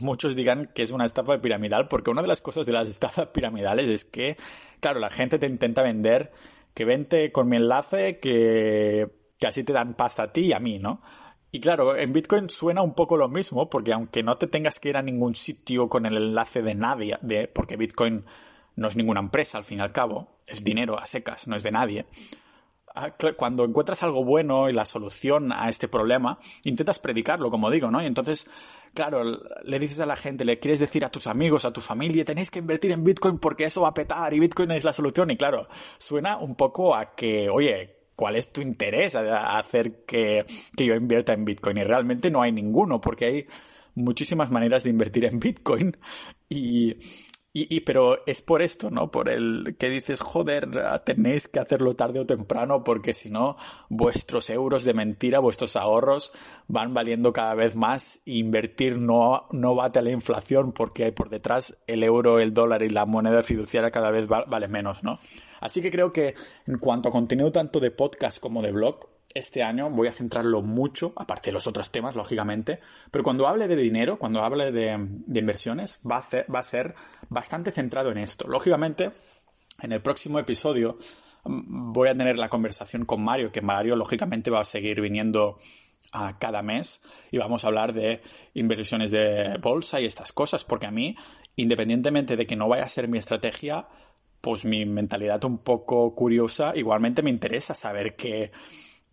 muchos 0.00 0.36
digan 0.36 0.70
que 0.74 0.82
es 0.82 0.90
una 0.90 1.04
estafa 1.04 1.40
piramidal, 1.40 1.88
porque 1.88 2.10
una 2.10 2.22
de 2.22 2.28
las 2.28 2.40
cosas 2.40 2.66
de 2.66 2.72
las 2.72 2.88
estafas 2.90 3.28
piramidales 3.28 3.86
es 3.86 4.04
que, 4.04 4.36
claro, 4.80 5.00
la 5.00 5.10
gente 5.10 5.38
te 5.38 5.46
intenta 5.46 5.82
vender 5.82 6.32
que 6.74 6.84
vente 6.84 7.30
con 7.30 7.48
mi 7.48 7.56
enlace, 7.56 8.18
que, 8.18 9.08
que 9.38 9.46
así 9.46 9.62
te 9.64 9.72
dan 9.72 9.94
pasta 9.94 10.24
a 10.24 10.32
ti 10.32 10.46
y 10.46 10.52
a 10.52 10.60
mí, 10.60 10.78
¿no? 10.78 11.00
Y 11.52 11.60
claro, 11.60 11.96
en 11.96 12.12
Bitcoin 12.12 12.50
suena 12.50 12.82
un 12.82 12.94
poco 12.94 13.16
lo 13.16 13.28
mismo, 13.28 13.70
porque 13.70 13.92
aunque 13.92 14.24
no 14.24 14.36
te 14.38 14.48
tengas 14.48 14.80
que 14.80 14.88
ir 14.88 14.96
a 14.96 15.02
ningún 15.02 15.36
sitio 15.36 15.88
con 15.88 16.04
el 16.04 16.16
enlace 16.16 16.62
de 16.62 16.74
nadie, 16.74 17.16
de, 17.22 17.46
porque 17.46 17.76
Bitcoin 17.76 18.24
no 18.74 18.88
es 18.88 18.96
ninguna 18.96 19.20
empresa 19.20 19.58
al 19.58 19.62
fin 19.62 19.78
y 19.78 19.82
al 19.82 19.92
cabo, 19.92 20.40
es 20.48 20.64
dinero 20.64 20.98
a 20.98 21.06
secas, 21.06 21.46
no 21.46 21.54
es 21.54 21.62
de 21.62 21.70
nadie. 21.70 22.06
Ah, 22.96 23.12
cuando 23.36 23.64
encuentras 23.64 24.04
algo 24.04 24.24
bueno 24.24 24.70
y 24.70 24.72
la 24.72 24.86
solución 24.86 25.50
a 25.52 25.68
este 25.68 25.88
problema, 25.88 26.38
intentas 26.62 27.00
predicarlo, 27.00 27.50
como 27.50 27.68
digo, 27.68 27.90
¿no? 27.90 28.00
Y 28.00 28.06
entonces, 28.06 28.48
claro, 28.94 29.24
le 29.64 29.78
dices 29.80 29.98
a 29.98 30.06
la 30.06 30.14
gente, 30.14 30.44
le 30.44 30.60
quieres 30.60 30.78
decir 30.78 31.04
a 31.04 31.10
tus 31.10 31.26
amigos, 31.26 31.64
a 31.64 31.72
tu 31.72 31.80
familia, 31.80 32.24
tenéis 32.24 32.52
que 32.52 32.60
invertir 32.60 32.92
en 32.92 33.02
Bitcoin 33.02 33.38
porque 33.38 33.64
eso 33.64 33.80
va 33.80 33.88
a 33.88 33.94
petar 33.94 34.32
y 34.32 34.38
Bitcoin 34.38 34.70
es 34.70 34.84
la 34.84 34.92
solución. 34.92 35.32
Y 35.32 35.36
claro, 35.36 35.66
suena 35.98 36.36
un 36.36 36.54
poco 36.54 36.94
a 36.94 37.16
que, 37.16 37.50
oye, 37.50 37.96
¿cuál 38.14 38.36
es 38.36 38.52
tu 38.52 38.60
interés 38.60 39.16
a 39.16 39.58
hacer 39.58 40.04
que, 40.04 40.46
que 40.76 40.86
yo 40.86 40.94
invierta 40.94 41.32
en 41.32 41.44
Bitcoin? 41.44 41.78
Y 41.78 41.82
realmente 41.82 42.30
no 42.30 42.42
hay 42.42 42.52
ninguno, 42.52 43.00
porque 43.00 43.24
hay 43.24 43.46
muchísimas 43.96 44.52
maneras 44.52 44.84
de 44.84 44.90
invertir 44.90 45.24
en 45.24 45.40
Bitcoin 45.40 45.96
y 46.48 46.94
y, 47.56 47.82
pero 47.82 48.18
es 48.26 48.42
por 48.42 48.62
esto, 48.62 48.90
¿no? 48.90 49.12
Por 49.12 49.28
el 49.28 49.76
que 49.78 49.88
dices, 49.88 50.20
joder, 50.20 50.68
tenéis 51.04 51.46
que 51.46 51.60
hacerlo 51.60 51.94
tarde 51.94 52.18
o 52.18 52.26
temprano 52.26 52.82
porque 52.82 53.14
si 53.14 53.30
no, 53.30 53.56
vuestros 53.88 54.50
euros 54.50 54.82
de 54.82 54.92
mentira, 54.92 55.38
vuestros 55.38 55.76
ahorros 55.76 56.32
van 56.66 56.94
valiendo 56.94 57.32
cada 57.32 57.54
vez 57.54 57.76
más 57.76 58.22
e 58.26 58.38
invertir 58.38 58.98
no, 58.98 59.46
no 59.52 59.76
bate 59.76 60.00
a 60.00 60.02
la 60.02 60.10
inflación 60.10 60.72
porque 60.72 61.12
por 61.12 61.30
detrás 61.30 61.78
el 61.86 62.02
euro, 62.02 62.40
el 62.40 62.52
dólar 62.54 62.82
y 62.82 62.88
la 62.88 63.06
moneda 63.06 63.44
fiduciaria 63.44 63.92
cada 63.92 64.10
vez 64.10 64.26
vale 64.26 64.66
menos, 64.66 65.04
¿no? 65.04 65.20
Así 65.60 65.80
que 65.80 65.92
creo 65.92 66.12
que 66.12 66.34
en 66.66 66.78
cuanto 66.78 67.08
a 67.08 67.12
contenido 67.12 67.52
tanto 67.52 67.78
de 67.78 67.92
podcast 67.92 68.40
como 68.40 68.62
de 68.62 68.72
blog, 68.72 69.13
este 69.32 69.62
año 69.62 69.90
voy 69.90 70.08
a 70.08 70.12
centrarlo 70.12 70.62
mucho, 70.62 71.12
aparte 71.16 71.50
de 71.50 71.54
los 71.54 71.66
otros 71.66 71.90
temas, 71.90 72.14
lógicamente, 72.14 72.80
pero 73.10 73.24
cuando 73.24 73.48
hable 73.48 73.66
de 73.66 73.76
dinero, 73.76 74.18
cuando 74.18 74.44
hable 74.44 74.70
de, 74.70 74.92
inversiones, 75.34 76.00
va 76.08 76.18
a, 76.18 76.52
va 76.52 76.60
a 76.60 76.64
ser 76.64 76.94
bastante 77.28 77.70
centrado 77.70 78.10
en 78.10 78.18
esto. 78.18 78.46
Lógicamente, 78.48 79.10
en 79.80 79.92
el 79.92 80.02
próximo 80.02 80.38
episodio 80.38 80.98
mm, 81.44 81.92
voy 81.92 82.08
a 82.08 82.16
tener 82.16 82.38
la 82.38 82.48
conversación 82.48 83.04
con 83.04 83.22
Mario, 83.22 83.50
que 83.50 83.60
Mario 83.60 83.96
lógicamente 83.96 84.50
va 84.50 84.60
a 84.60 84.64
seguir 84.64 85.00
viniendo 85.00 85.58
a 86.12 86.38
cada 86.38 86.62
mes 86.62 87.02
y 87.32 87.38
vamos 87.38 87.64
a 87.64 87.68
hablar 87.68 87.92
de 87.92 88.22
inversiones 88.54 89.10
de 89.10 89.58
bolsa 89.60 90.00
y 90.00 90.06
estas 90.06 90.32
cosas, 90.32 90.62
porque 90.62 90.86
a 90.86 90.92
mí, 90.92 91.16
independientemente 91.56 92.36
de 92.36 92.46
que 92.46 92.56
no 92.56 92.68
vaya 92.68 92.84
a 92.84 92.88
ser 92.88 93.08
mi 93.08 93.18
estrategia, 93.18 93.88
pues 94.40 94.64
mi 94.64 94.86
mentalidad 94.86 95.42
un 95.44 95.58
poco 95.58 96.14
curiosa, 96.14 96.72
igualmente 96.76 97.22
me 97.22 97.30
interesa 97.30 97.74
saber 97.74 98.14
qué 98.14 98.52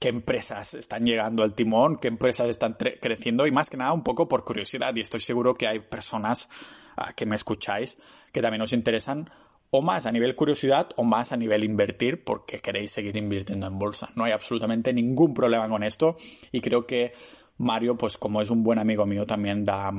qué 0.01 0.09
empresas 0.09 0.73
están 0.73 1.05
llegando 1.05 1.43
al 1.43 1.53
timón, 1.53 1.97
qué 1.97 2.07
empresas 2.07 2.49
están 2.49 2.75
creciendo 2.99 3.45
y 3.45 3.51
más 3.51 3.69
que 3.69 3.77
nada 3.77 3.93
un 3.93 4.03
poco 4.03 4.27
por 4.27 4.43
curiosidad. 4.43 4.95
Y 4.95 5.01
estoy 5.01 5.19
seguro 5.19 5.53
que 5.53 5.67
hay 5.67 5.79
personas 5.79 6.49
ah, 6.97 7.13
que 7.13 7.27
me 7.27 7.35
escucháis 7.35 7.99
que 8.33 8.41
también 8.41 8.63
os 8.63 8.73
interesan 8.73 9.29
o 9.69 9.83
más 9.83 10.07
a 10.07 10.11
nivel 10.11 10.35
curiosidad 10.35 10.89
o 10.95 11.03
más 11.03 11.31
a 11.31 11.37
nivel 11.37 11.63
invertir 11.63 12.23
porque 12.23 12.61
queréis 12.61 12.89
seguir 12.91 13.15
invirtiendo 13.15 13.67
en 13.67 13.77
bolsa. 13.77 14.09
No 14.15 14.23
hay 14.23 14.31
absolutamente 14.31 14.91
ningún 14.91 15.35
problema 15.35 15.69
con 15.69 15.83
esto 15.83 16.17
y 16.51 16.61
creo 16.61 16.87
que 16.87 17.13
Mario, 17.59 17.95
pues 17.95 18.17
como 18.17 18.41
es 18.41 18.49
un 18.49 18.63
buen 18.63 18.79
amigo 18.79 19.05
mío, 19.05 19.27
también 19.27 19.63
da, 19.63 19.91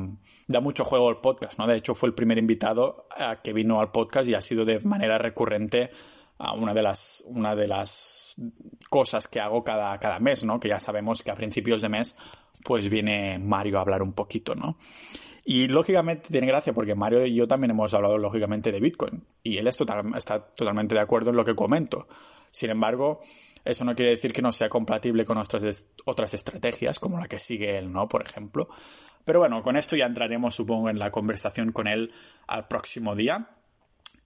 da 0.49 0.61
mucho 0.61 0.85
juego 0.85 1.11
al 1.11 1.21
podcast, 1.21 1.61
¿no? 1.61 1.69
De 1.69 1.77
hecho, 1.77 1.95
fue 1.95 2.09
el 2.09 2.15
primer 2.17 2.39
invitado 2.39 3.07
eh, 3.17 3.37
que 3.45 3.53
vino 3.53 3.81
al 3.81 3.93
podcast 3.93 4.29
y 4.29 4.35
ha 4.35 4.41
sido 4.41 4.65
de 4.65 4.81
manera 4.81 5.17
recurrente 5.17 5.91
una 6.51 6.75
de 6.75 6.83
las, 6.83 7.23
una 7.27 7.55
de 7.55 7.69
las 7.69 8.37
cosas 8.91 9.29
que 9.29 9.41
hago 9.41 9.63
cada, 9.63 9.99
cada 10.01 10.19
mes, 10.19 10.45
¿no? 10.45 10.59
Que 10.59 10.69
ya 10.69 10.81
sabemos 10.81 11.23
que 11.23 11.31
a 11.31 11.37
principios 11.37 11.83
de 11.83 11.89
mes, 11.89 12.17
pues 12.65 12.89
viene 12.89 13.39
Mario 13.39 13.79
a 13.79 13.83
hablar 13.83 14.03
un 14.03 14.13
poquito, 14.13 14.55
¿no? 14.55 14.77
Y 15.45 15.69
lógicamente 15.69 16.29
tiene 16.31 16.47
gracia 16.47 16.73
porque 16.73 16.95
Mario 16.95 17.25
y 17.27 17.35
yo 17.35 17.49
también 17.49 17.73
hemos 17.73 17.95
hablado 17.95 18.17
lógicamente 18.19 18.71
de 18.71 18.81
Bitcoin 18.81 19.25
y 19.43 19.59
él 19.59 19.67
está 19.67 20.45
totalmente 20.55 20.95
de 20.95 21.01
acuerdo 21.01 21.31
en 21.31 21.37
lo 21.37 21.45
que 21.45 21.55
comento. 21.55 22.07
Sin 22.51 22.71
embargo, 22.71 23.21
eso 23.65 23.85
no 23.85 23.95
quiere 23.95 24.13
decir 24.13 24.33
que 24.33 24.43
no 24.43 24.53
sea 24.53 24.69
compatible 24.69 25.25
con 25.25 25.37
nuestras 25.37 25.87
otras 26.05 26.35
estrategias, 26.35 26.99
como 26.99 27.19
la 27.19 27.27
que 27.27 27.41
sigue 27.41 27.79
él, 27.79 27.93
¿no? 27.93 28.09
Por 28.09 28.23
ejemplo. 28.23 28.69
Pero 29.25 29.41
bueno, 29.41 29.63
con 29.63 29.77
esto 29.77 29.97
ya 29.97 30.07
entraremos, 30.07 30.55
supongo, 30.55 30.91
en 30.91 30.99
la 30.99 31.11
conversación 31.11 31.73
con 31.73 31.87
él 31.87 32.13
al 32.47 32.69
próximo 32.69 33.15
día. 33.17 33.49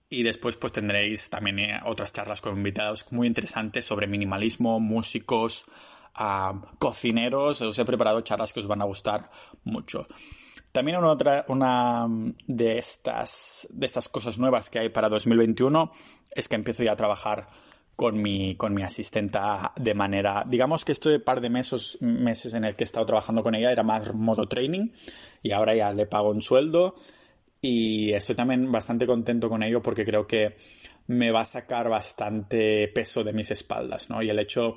Y 0.09 0.23
después 0.23 0.55
pues 0.55 0.71
tendréis 0.71 1.29
también 1.29 1.59
eh, 1.59 1.79
otras 1.85 2.13
charlas 2.13 2.41
con 2.41 2.55
invitados 2.55 3.11
muy 3.11 3.27
interesantes 3.27 3.85
sobre 3.85 4.07
minimalismo, 4.07 4.79
músicos, 4.79 5.65
cocineros. 6.79 7.61
Os 7.61 7.77
he 7.77 7.85
preparado 7.85 8.21
charlas 8.21 8.53
que 8.53 8.61
os 8.61 8.67
van 8.67 8.81
a 8.81 8.85
gustar 8.85 9.29
mucho. 9.63 10.07
También 10.71 10.97
una, 10.97 11.09
otra, 11.09 11.45
una 11.47 12.07
de, 12.47 12.77
estas, 12.77 13.67
de 13.71 13.85
estas 13.85 14.09
cosas 14.09 14.37
nuevas 14.37 14.69
que 14.69 14.79
hay 14.79 14.89
para 14.89 15.09
2021 15.09 15.91
es 16.35 16.47
que 16.47 16.55
empiezo 16.55 16.83
ya 16.83 16.93
a 16.93 16.95
trabajar 16.95 17.47
con 17.95 18.21
mi, 18.21 18.55
con 18.55 18.75
mi 18.75 18.83
asistenta 18.83 19.73
de 19.75 19.95
manera, 19.95 20.45
digamos 20.47 20.85
que 20.85 20.91
este 20.91 21.19
par 21.19 21.41
de 21.41 21.49
meses, 21.49 21.97
meses 21.99 22.53
en 22.53 22.63
el 22.63 22.75
que 22.75 22.83
he 22.83 22.85
estado 22.85 23.07
trabajando 23.07 23.41
con 23.41 23.55
ella 23.55 23.71
era 23.71 23.81
más 23.81 24.13
modo 24.13 24.47
training 24.47 24.91
y 25.41 25.51
ahora 25.51 25.73
ya 25.73 25.91
le 25.93 26.05
pago 26.05 26.29
un 26.29 26.43
sueldo 26.43 26.93
y 27.61 28.13
estoy 28.13 28.35
también 28.35 28.71
bastante 28.71 29.07
contento 29.07 29.49
con 29.49 29.63
ello 29.63 29.81
porque 29.81 30.05
creo 30.05 30.27
que 30.27 30.55
me 31.07 31.31
va 31.31 31.41
a 31.41 31.45
sacar 31.45 31.89
bastante 31.89 32.87
peso 32.89 33.23
de 33.23 33.33
mis 33.33 33.51
espaldas, 33.51 34.09
¿no? 34.09 34.21
Y 34.21 34.29
el 34.29 34.39
hecho 34.39 34.75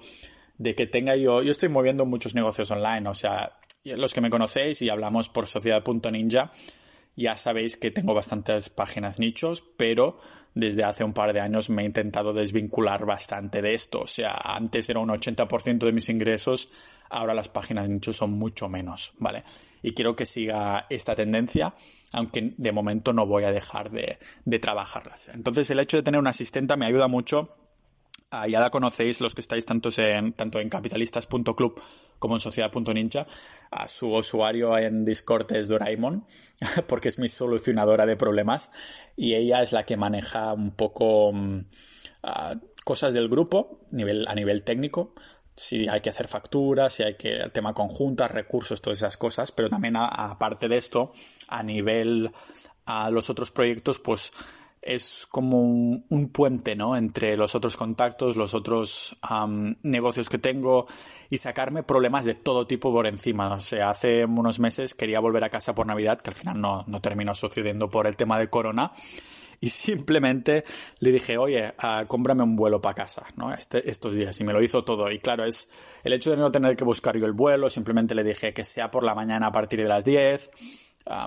de 0.59 0.75
que 0.75 0.87
tenga 0.87 1.17
yo, 1.17 1.43
yo 1.43 1.51
estoy 1.51 1.69
moviendo 1.69 2.05
muchos 2.07 2.35
negocios 2.35 2.71
online, 2.71 3.09
o 3.09 3.15
sea, 3.15 3.59
los 3.85 4.15
que 4.15 4.21
me 4.21 4.31
conocéis 4.31 4.83
y 4.83 4.91
hablamos 4.91 5.29
por 5.29 5.47
sociedad.ninja, 5.47 6.53
ya 7.17 7.37
sabéis 7.37 7.77
que 7.77 7.91
tengo 7.91 8.15
bastantes 8.15 8.71
páginas 8.71 9.19
nichos, 9.19 9.63
pero 9.77 10.21
desde 10.55 10.85
hace 10.85 11.05
un 11.05 11.13
par 11.13 11.33
de 11.33 11.41
años 11.41 11.71
me 11.71 11.83
he 11.83 11.87
intentado 11.87 12.33
desvincular 12.33 13.05
bastante 13.05 13.63
de 13.63 13.75
esto. 13.75 14.01
O 14.03 14.07
sea, 14.07 14.35
antes 14.35 14.89
era 14.89 15.01
un 15.01 15.09
80% 15.09 15.79
de 15.79 15.93
mis 15.93 16.09
ingresos, 16.09 16.71
ahora 17.09 17.35
las 17.35 17.49
páginas 17.49 17.89
nichos 17.89 18.17
son 18.17 18.33
mucho 18.33 18.69
menos, 18.69 19.13
¿vale? 19.19 19.45
Y 19.83 19.93
quiero 19.93 20.17
que 20.17 20.27
siga 20.27 20.87
esta 20.91 21.15
tendencia, 21.15 21.75
aunque 22.13 22.55
de 22.57 22.73
momento 22.73 23.13
no 23.13 23.27
voy 23.27 23.45
a 23.45 23.53
dejar 23.53 23.91
de, 23.91 24.19
de 24.45 24.59
trabajarlas. 24.59 25.29
Entonces, 25.29 25.71
el 25.71 25.81
hecho 25.81 25.97
de 25.97 26.03
tener 26.03 26.19
una 26.19 26.31
asistenta 26.31 26.77
me 26.77 26.87
ayuda 26.87 27.09
mucho 27.09 27.57
Ah, 28.33 28.47
ya 28.47 28.61
la 28.61 28.71
conocéis 28.71 29.21
los 29.21 29.35
que 29.35 29.41
estáis 29.41 29.67
en, 29.99 30.33
tanto 30.35 30.61
en 30.61 30.69
capitalistas.club 30.69 31.81
como 32.21 32.37
en 32.37 32.41
sociedad.ninja. 32.41 33.27
a 33.73 33.89
su 33.89 34.15
usuario 34.15 34.79
en 34.79 35.05
Discord 35.05 35.53
es 35.53 35.69
Doraemon, 35.69 36.25
porque 36.87 37.09
es 37.09 37.19
mi 37.19 37.29
solucionadora 37.29 38.07
de 38.07 38.17
problemas 38.17 38.71
y 39.17 39.35
ella 39.35 39.63
es 39.63 39.73
la 39.73 39.85
que 39.85 39.97
maneja 39.97 40.53
un 40.53 40.71
poco 40.71 41.33
mm, 41.33 41.65
cosas 42.85 43.15
del 43.15 43.29
grupo 43.29 43.81
nivel, 43.91 44.29
a 44.29 44.35
nivel 44.35 44.63
técnico. 44.63 45.15
Si 45.57 45.89
hay 45.89 46.01
que 46.01 46.11
hacer 46.11 46.29
facturas, 46.29 46.95
si 46.95 47.03
hay 47.03 47.17
que 47.17 47.37
el 47.37 47.53
tema 47.53 47.75
conjuntas, 47.75 48.31
recursos, 48.31 48.81
todas 48.81 49.01
esas 49.01 49.17
cosas, 49.17 49.53
pero 49.53 49.69
también 49.69 49.97
aparte 49.97 50.69
de 50.69 50.79
esto, 50.79 51.13
a 51.49 51.63
nivel 51.63 52.31
a 52.87 53.11
los 53.11 53.29
otros 53.29 53.51
proyectos, 53.51 53.99
pues 53.99 54.33
es 54.83 55.27
como 55.31 55.61
un, 55.61 56.31
puente, 56.33 56.75
¿no? 56.75 56.97
Entre 56.97 57.37
los 57.37 57.55
otros 57.55 57.77
contactos, 57.77 58.37
los 58.37 58.55
otros 58.55 59.17
negocios 59.83 60.29
que 60.29 60.39
tengo 60.39 60.87
y 61.29 61.39
sacarme 61.39 61.83
problemas 61.83 62.25
de 62.25 62.35
todo 62.35 62.67
tipo 62.67 62.93
por 62.93 63.07
encima. 63.07 63.55
O 63.55 63.61
sea, 63.61 63.91
hace 63.91 64.25
unos 64.25 64.59
meses 64.59 64.95
quería 64.95 65.21
volver 65.21 65.45
a 65.45 65.51
casa 65.51 65.75
por 65.75 65.87
Navidad, 65.87 66.21
que 66.21 66.31
al 66.31 66.37
final 66.37 66.61
no, 66.61 66.85
no 66.87 67.01
terminó 67.01 67.35
sucediendo 67.35 67.91
por 67.91 68.07
el 68.07 68.17
tema 68.17 68.39
de 68.39 68.49
Corona. 68.49 68.93
Y 69.63 69.69
simplemente 69.69 70.65
le 71.01 71.13
dije, 71.13 71.37
oye, 71.37 71.75
uh, 71.83 72.07
cómprame 72.07 72.43
un 72.43 72.57
vuelo 72.57 72.81
para 72.81 72.95
casa, 72.95 73.27
¿no? 73.37 73.53
Este, 73.53 73.91
estos 73.91 74.15
días. 74.15 74.41
Y 74.41 74.45
me 74.45 74.55
lo 74.55 74.63
hizo 74.63 74.85
todo. 74.85 75.11
Y 75.11 75.19
claro, 75.19 75.45
es 75.45 75.69
el 76.03 76.15
hecho 76.15 76.31
de 76.31 76.39
no 76.39 76.51
tener 76.51 76.77
que 76.77 76.85
buscar 76.85 77.19
yo 77.19 77.27
el 77.27 77.35
vuelo, 77.35 77.69
simplemente 77.69 78.15
le 78.15 78.25
dije 78.25 78.55
que 78.55 78.65
sea 78.65 78.91
por 78.91 79.05
la 79.05 79.15
mañana 79.15 79.49
a 79.49 79.53
partir 79.53 79.83
de 79.83 79.89
las 79.89 80.07
10 80.07 80.51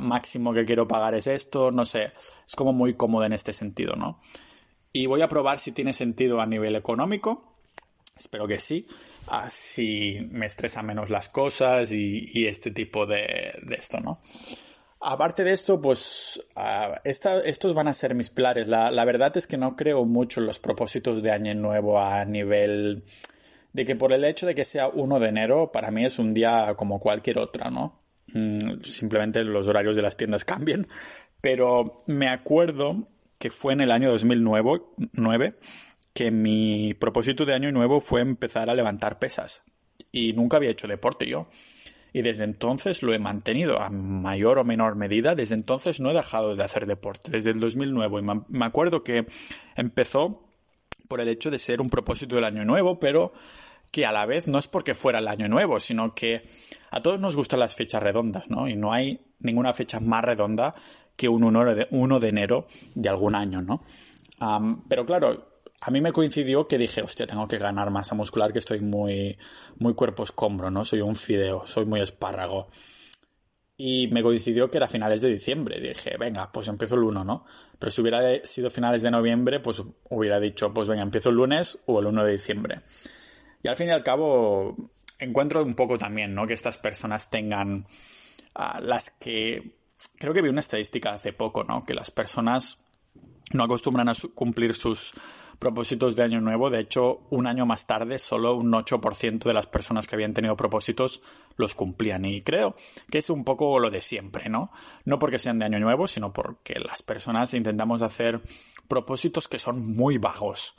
máximo 0.02 0.54
que 0.54 0.66
quiero 0.66 0.88
pagar 0.88 1.16
es 1.16 1.28
esto, 1.28 1.72
no 1.72 1.86
sé, 1.86 2.12
es 2.46 2.56
como 2.56 2.74
muy 2.74 2.94
cómodo 2.94 3.26
en 3.26 3.34
este 3.34 3.54
sentido, 3.54 3.96
¿no? 3.96 4.20
Y 4.92 5.08
voy 5.08 5.22
a 5.22 5.28
probar 5.28 5.60
si 5.60 5.72
tiene 5.72 5.94
sentido 5.94 6.40
a 6.40 6.46
nivel 6.46 6.76
económico, 6.76 7.54
espero 8.18 8.48
que 8.48 8.60
sí, 8.60 8.88
así 9.28 10.28
me 10.32 10.46
estresa 10.46 10.84
menos 10.84 11.10
las 11.10 11.30
cosas 11.30 11.92
y, 11.92 12.46
este 12.48 12.72
tipo 12.72 13.06
de, 13.06 13.60
esto, 13.78 14.00
¿no? 14.00 14.20
Aparte 15.02 15.44
de 15.44 15.52
esto, 15.52 15.82
pues 15.82 16.42
estos 17.04 17.74
van 17.74 17.90
a 17.90 17.94
ser 17.94 18.16
mis 18.16 18.30
pilares. 18.30 18.70
La, 18.70 18.90
la, 18.90 19.04
verdad 19.04 19.36
es 19.36 19.48
que 19.48 19.58
no 19.58 19.76
creo 19.76 20.06
mucho 20.06 20.40
en 20.40 20.46
los 20.46 20.60
propósitos 20.60 21.22
de 21.22 21.32
año 21.32 21.54
nuevo 21.56 22.00
a 22.00 22.24
nivel 22.24 23.04
de 23.74 23.84
que 23.84 23.98
por 23.98 24.14
el 24.14 24.24
hecho 24.24 24.46
de 24.46 24.56
que 24.56 24.64
sea 24.64 24.88
1 24.88 25.20
de 25.20 25.28
enero, 25.28 25.72
para 25.74 25.92
mí 25.92 26.06
es 26.06 26.20
un 26.20 26.34
día 26.34 26.76
como 26.78 27.00
cualquier 27.00 27.40
otro, 27.40 27.70
¿no? 27.70 28.03
Mm, 28.34 28.82
simplemente 28.84 29.44
los 29.44 29.68
horarios 29.68 29.96
de 29.96 30.02
las 30.02 30.18
tiendas 30.18 30.46
cambian. 30.46 30.88
Pero 31.42 31.94
me 32.08 32.30
acuerdo 32.30 33.08
que 33.38 33.52
fue 33.52 33.74
en 33.74 33.82
el 33.82 33.92
año 33.92 34.10
2009 34.10 35.56
que 36.14 36.32
mi 36.32 36.94
propósito 36.94 37.46
de 37.46 37.54
año 37.54 37.72
nuevo 37.72 38.00
fue 38.00 38.22
empezar 38.22 38.70
a 38.70 38.76
levantar 38.76 39.20
pesas. 39.20 39.64
Y 40.12 40.34
nunca 40.34 40.58
había 40.58 40.70
hecho 40.70 40.88
deporte 40.88 41.28
yo. 41.28 41.50
Y 42.14 42.22
desde 42.22 42.44
entonces 42.44 43.02
lo 43.02 43.14
he 43.14 43.20
mantenido 43.20 43.82
a 43.82 43.90
mayor 43.90 44.60
o 44.60 44.64
menor 44.64 44.96
medida. 44.96 45.34
Desde 45.34 45.56
entonces 45.56 46.00
no 46.00 46.12
he 46.12 46.14
dejado 46.14 46.56
de 46.56 46.64
hacer 46.64 46.86
deporte. 46.86 47.32
Desde 47.32 47.52
el 47.52 47.60
2009. 47.60 48.22
Y 48.22 48.56
me 48.56 48.66
acuerdo 48.66 49.04
que 49.04 49.26
empezó 49.76 50.48
por 51.08 51.20
el 51.22 51.28
hecho 51.28 51.52
de 51.52 51.60
ser 51.60 51.82
un 51.82 51.90
propósito 51.90 52.36
del 52.36 52.46
año 52.46 52.64
nuevo, 52.66 53.00
pero 53.00 53.34
que 53.94 54.08
a 54.08 54.12
la 54.12 54.26
vez 54.26 54.48
no 54.48 54.58
es 54.58 54.68
porque 54.68 54.96
fuera 54.96 55.20
el 55.20 55.28
año 55.28 55.48
nuevo, 55.48 55.80
sino 55.80 56.16
que 56.16 56.42
a 56.90 57.04
todos 57.04 57.20
nos 57.20 57.36
gustan 57.36 57.60
las 57.60 57.76
fechas 57.76 58.02
redondas, 58.02 58.50
¿no? 58.50 58.68
Y 58.68 58.76
no 58.76 58.92
hay 58.92 59.22
ninguna 59.38 59.72
fecha 59.72 60.00
más 60.00 60.26
redonda 60.26 60.74
que 61.16 61.30
un 61.30 61.44
1 61.44 61.76
de, 61.76 62.20
de 62.20 62.28
enero 62.28 62.66
de 62.96 63.10
algún 63.10 63.36
año, 63.36 63.62
¿no? 63.62 63.84
pero 64.90 65.06
claro, 65.06 65.62
a 65.80 65.92
mí 65.92 66.02
me 66.02 66.12
coincidió 66.12 66.68
que 66.68 66.78
dije, 66.78 67.02
hostia, 67.02 67.28
tengo 67.28 67.48
que 67.48 67.60
ganar 67.60 67.92
masa 67.92 68.14
muscular, 68.16 68.52
que 68.52 68.60
estoy 68.60 68.82
muy, 68.82 69.38
muy 69.78 69.94
cuerpo 69.94 70.24
escombro, 70.24 70.70
¿no? 70.70 70.84
Soy 70.84 71.00
un 71.00 71.16
fideo, 71.16 71.66
soy 71.66 71.86
muy 71.86 72.02
espárrago. 72.02 72.68
Y 73.78 74.08
me 74.08 74.22
coincidió 74.22 74.70
que 74.70 74.78
era 74.80 74.90
finales 74.90 75.22
de 75.22 75.30
diciembre. 75.30 75.80
Dije, 75.80 76.18
venga, 76.20 76.52
pues 76.52 76.68
empiezo 76.68 76.96
el 76.96 77.04
1, 77.04 77.24
¿no? 77.24 77.46
Pero 77.80 77.90
si 77.90 78.02
hubiera 78.02 78.44
sido 78.44 78.70
finales 78.70 79.02
de 79.02 79.12
noviembre, 79.12 79.62
pues 79.62 79.82
hubiera 80.10 80.42
dicho, 80.42 80.74
pues 80.74 80.90
venga, 80.90 81.04
empiezo 81.04 81.30
el 81.30 81.36
lunes 81.36 81.80
o 81.86 82.00
el 82.02 82.08
1 82.08 82.24
de 82.26 82.32
diciembre. 82.34 82.82
Y 83.64 83.70
al 83.70 83.78
fin 83.78 83.88
y 83.88 83.92
al 83.92 84.04
cabo, 84.04 84.76
encuentro 85.20 85.64
un 85.64 85.74
poco 85.74 85.98
también, 85.98 86.36
¿no? 86.36 86.46
Que 86.46 86.54
estas 86.54 86.78
personas 86.78 87.30
tengan 87.30 87.86
ah, 88.54 88.80
las 88.82 89.10
que... 89.10 89.78
Creo 90.20 90.34
que 90.34 90.42
vi 90.42 90.50
una 90.50 90.60
estadística 90.60 91.14
hace 91.14 91.32
poco, 91.32 91.64
¿no? 91.64 91.86
Que 91.86 91.94
las 91.94 92.12
personas 92.12 92.80
no 93.54 93.64
acostumbran 93.64 94.10
a 94.10 94.14
cumplir 94.36 94.74
sus 94.74 95.14
propósitos 95.60 96.18
de 96.18 96.24
año 96.24 96.42
nuevo. 96.42 96.70
De 96.70 96.82
hecho, 96.82 97.22
un 97.30 97.48
año 97.48 97.66
más 97.66 97.88
tarde, 97.88 98.20
solo 98.20 98.56
un 98.56 98.74
8% 98.74 99.44
de 99.44 99.54
las 99.54 99.68
personas 99.68 100.08
que 100.08 100.16
habían 100.16 100.34
tenido 100.34 100.58
propósitos 100.58 101.22
los 101.56 101.74
cumplían. 101.74 102.26
Y 102.26 102.42
creo 102.42 102.76
que 103.10 103.20
es 103.20 103.30
un 103.30 103.46
poco 103.46 103.80
lo 103.80 103.90
de 103.90 104.02
siempre, 104.02 104.50
¿no? 104.50 104.72
No 105.06 105.20
porque 105.20 105.40
sean 105.40 105.60
de 105.60 105.66
año 105.66 105.80
nuevo, 105.80 106.10
sino 106.10 106.34
porque 106.34 106.82
las 106.82 107.02
personas 107.02 107.54
intentamos 107.54 108.02
hacer 108.02 108.42
propósitos 108.90 109.48
que 109.48 109.60
son 109.60 109.86
muy 109.86 110.18
vagos 110.18 110.76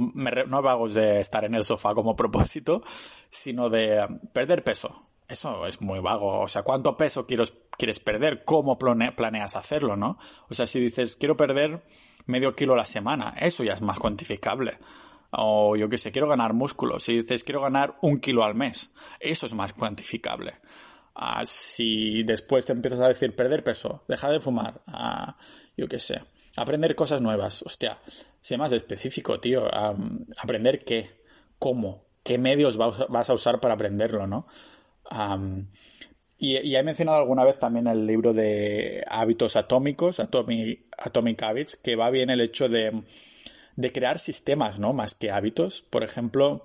no 0.00 0.62
vagos 0.62 0.94
de 0.94 1.20
estar 1.20 1.44
en 1.44 1.54
el 1.54 1.64
sofá 1.64 1.94
como 1.94 2.16
propósito, 2.16 2.82
sino 3.30 3.70
de 3.70 4.06
perder 4.32 4.64
peso. 4.64 5.06
Eso 5.28 5.66
es 5.66 5.80
muy 5.80 5.98
vago. 5.98 6.40
O 6.40 6.48
sea, 6.48 6.62
¿cuánto 6.62 6.96
peso 6.96 7.26
quieres 7.26 8.00
perder? 8.00 8.44
¿Cómo 8.44 8.78
planeas 8.78 9.56
hacerlo, 9.56 9.96
no? 9.96 10.18
O 10.48 10.54
sea, 10.54 10.66
si 10.66 10.78
dices, 10.78 11.16
quiero 11.16 11.36
perder 11.36 11.82
medio 12.26 12.54
kilo 12.54 12.74
a 12.74 12.76
la 12.76 12.86
semana, 12.86 13.34
eso 13.38 13.64
ya 13.64 13.74
es 13.74 13.82
más 13.82 13.98
cuantificable. 13.98 14.78
O 15.32 15.76
yo 15.76 15.88
qué 15.88 15.98
sé, 15.98 16.12
quiero 16.12 16.28
ganar 16.28 16.52
músculo. 16.52 17.00
Si 17.00 17.14
dices, 17.14 17.42
quiero 17.42 17.60
ganar 17.60 17.98
un 18.02 18.18
kilo 18.20 18.44
al 18.44 18.54
mes, 18.54 18.92
eso 19.18 19.46
es 19.46 19.54
más 19.54 19.72
cuantificable. 19.72 20.54
Ah, 21.14 21.44
si 21.46 22.22
después 22.22 22.64
te 22.66 22.72
empiezas 22.72 23.00
a 23.00 23.08
decir 23.08 23.34
perder 23.34 23.64
peso, 23.64 24.04
dejar 24.06 24.32
de 24.32 24.40
fumar, 24.40 24.82
ah, 24.86 25.36
yo 25.76 25.88
qué 25.88 25.98
sé, 25.98 26.22
aprender 26.56 26.94
cosas 26.94 27.20
nuevas. 27.20 27.62
Hostia, 27.62 28.00
sé 28.46 28.56
más 28.56 28.72
específico, 28.72 29.40
tío. 29.40 29.68
aprender 30.38 30.78
qué, 30.78 31.10
cómo, 31.58 32.04
qué 32.22 32.38
medios 32.38 32.76
vas 32.76 33.30
a 33.30 33.34
usar 33.34 33.60
para 33.60 33.74
aprenderlo, 33.74 34.26
¿no? 34.26 34.46
y, 36.38 36.74
he 36.74 36.82
mencionado 36.82 37.18
alguna 37.18 37.44
vez 37.44 37.58
también 37.58 37.86
el 37.86 38.06
libro 38.06 38.32
de 38.32 39.04
hábitos 39.08 39.56
atómicos, 39.56 40.20
Atomic, 40.20 40.86
Atomic 40.98 41.42
Habits, 41.42 41.76
que 41.76 41.96
va 41.96 42.10
bien 42.10 42.30
el 42.30 42.40
hecho 42.40 42.68
de, 42.68 43.02
de 43.76 43.92
crear 43.92 44.18
sistemas, 44.18 44.78
¿no? 44.78 44.92
Más 44.92 45.14
que 45.14 45.30
hábitos. 45.30 45.82
Por 45.82 46.04
ejemplo, 46.04 46.64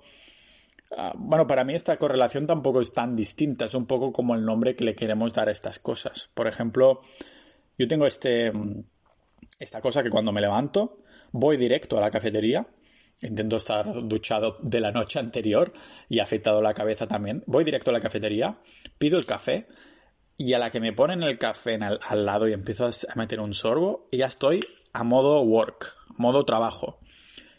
Ah, 0.96 1.12
bueno, 1.16 1.46
para 1.46 1.64
mí 1.64 1.74
esta 1.74 1.96
correlación 1.96 2.46
tampoco 2.46 2.80
es 2.80 2.92
tan 2.92 3.16
distinta, 3.16 3.64
es 3.64 3.74
un 3.74 3.86
poco 3.86 4.12
como 4.12 4.34
el 4.34 4.44
nombre 4.44 4.76
que 4.76 4.84
le 4.84 4.94
queremos 4.94 5.32
dar 5.32 5.48
a 5.48 5.52
estas 5.52 5.78
cosas. 5.78 6.30
Por 6.34 6.46
ejemplo, 6.46 7.00
yo 7.78 7.88
tengo 7.88 8.06
este, 8.06 8.52
esta 9.58 9.80
cosa 9.80 10.02
que 10.02 10.10
cuando 10.10 10.32
me 10.32 10.40
levanto 10.40 10.98
voy 11.32 11.56
directo 11.56 11.98
a 11.98 12.00
la 12.00 12.10
cafetería, 12.10 12.66
intento 13.22 13.56
estar 13.56 13.86
duchado 14.04 14.58
de 14.62 14.80
la 14.80 14.92
noche 14.92 15.18
anterior 15.18 15.72
y 16.08 16.20
afeitado 16.20 16.62
la 16.62 16.74
cabeza 16.74 17.06
también, 17.06 17.42
voy 17.46 17.64
directo 17.64 17.90
a 17.90 17.92
la 17.92 18.00
cafetería, 18.00 18.58
pido 18.98 19.18
el 19.18 19.26
café 19.26 19.66
y 20.36 20.54
a 20.54 20.58
la 20.58 20.70
que 20.70 20.80
me 20.80 20.92
ponen 20.92 21.22
el 21.22 21.38
café 21.38 21.78
al 21.82 22.24
lado 22.24 22.48
y 22.48 22.52
empiezo 22.52 22.86
a 22.86 23.14
meter 23.16 23.40
un 23.40 23.54
sorbo, 23.54 24.06
ya 24.12 24.26
estoy 24.26 24.60
a 24.92 25.04
modo 25.04 25.40
work, 25.42 25.94
modo 26.16 26.44
trabajo. 26.44 27.00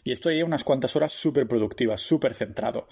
Y 0.06 0.12
estoy 0.12 0.42
unas 0.42 0.64
cuantas 0.64 0.96
horas 0.96 1.12
súper 1.12 1.48
productivas, 1.48 2.00
súper 2.00 2.34
centrado 2.34 2.86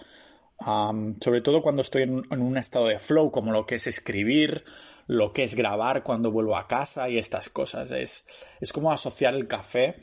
sobre 1.21 1.41
todo 1.41 1.63
cuando 1.63 1.83
estoy 1.83 2.03
en, 2.03 2.25
un 2.31 2.57
estado 2.57 2.89
de 2.89 2.99
flow, 2.99 3.31
como 3.31 3.53
lo 3.53 3.67
que 3.67 3.77
es 3.77 3.87
escribir, 3.87 4.65
lo 5.07 5.33
que 5.33 5.45
es 5.45 5.55
grabar 5.55 6.03
cuando 6.03 6.31
vuelvo 6.31 6.57
a 6.57 6.69
casa 6.69 7.09
y 7.09 7.19
estas 7.19 7.49
cosas. 7.49 7.91
Es, 7.91 8.25
es 8.61 8.73
como 8.73 8.93
asociar 8.93 9.35
el 9.35 9.49
café 9.49 9.97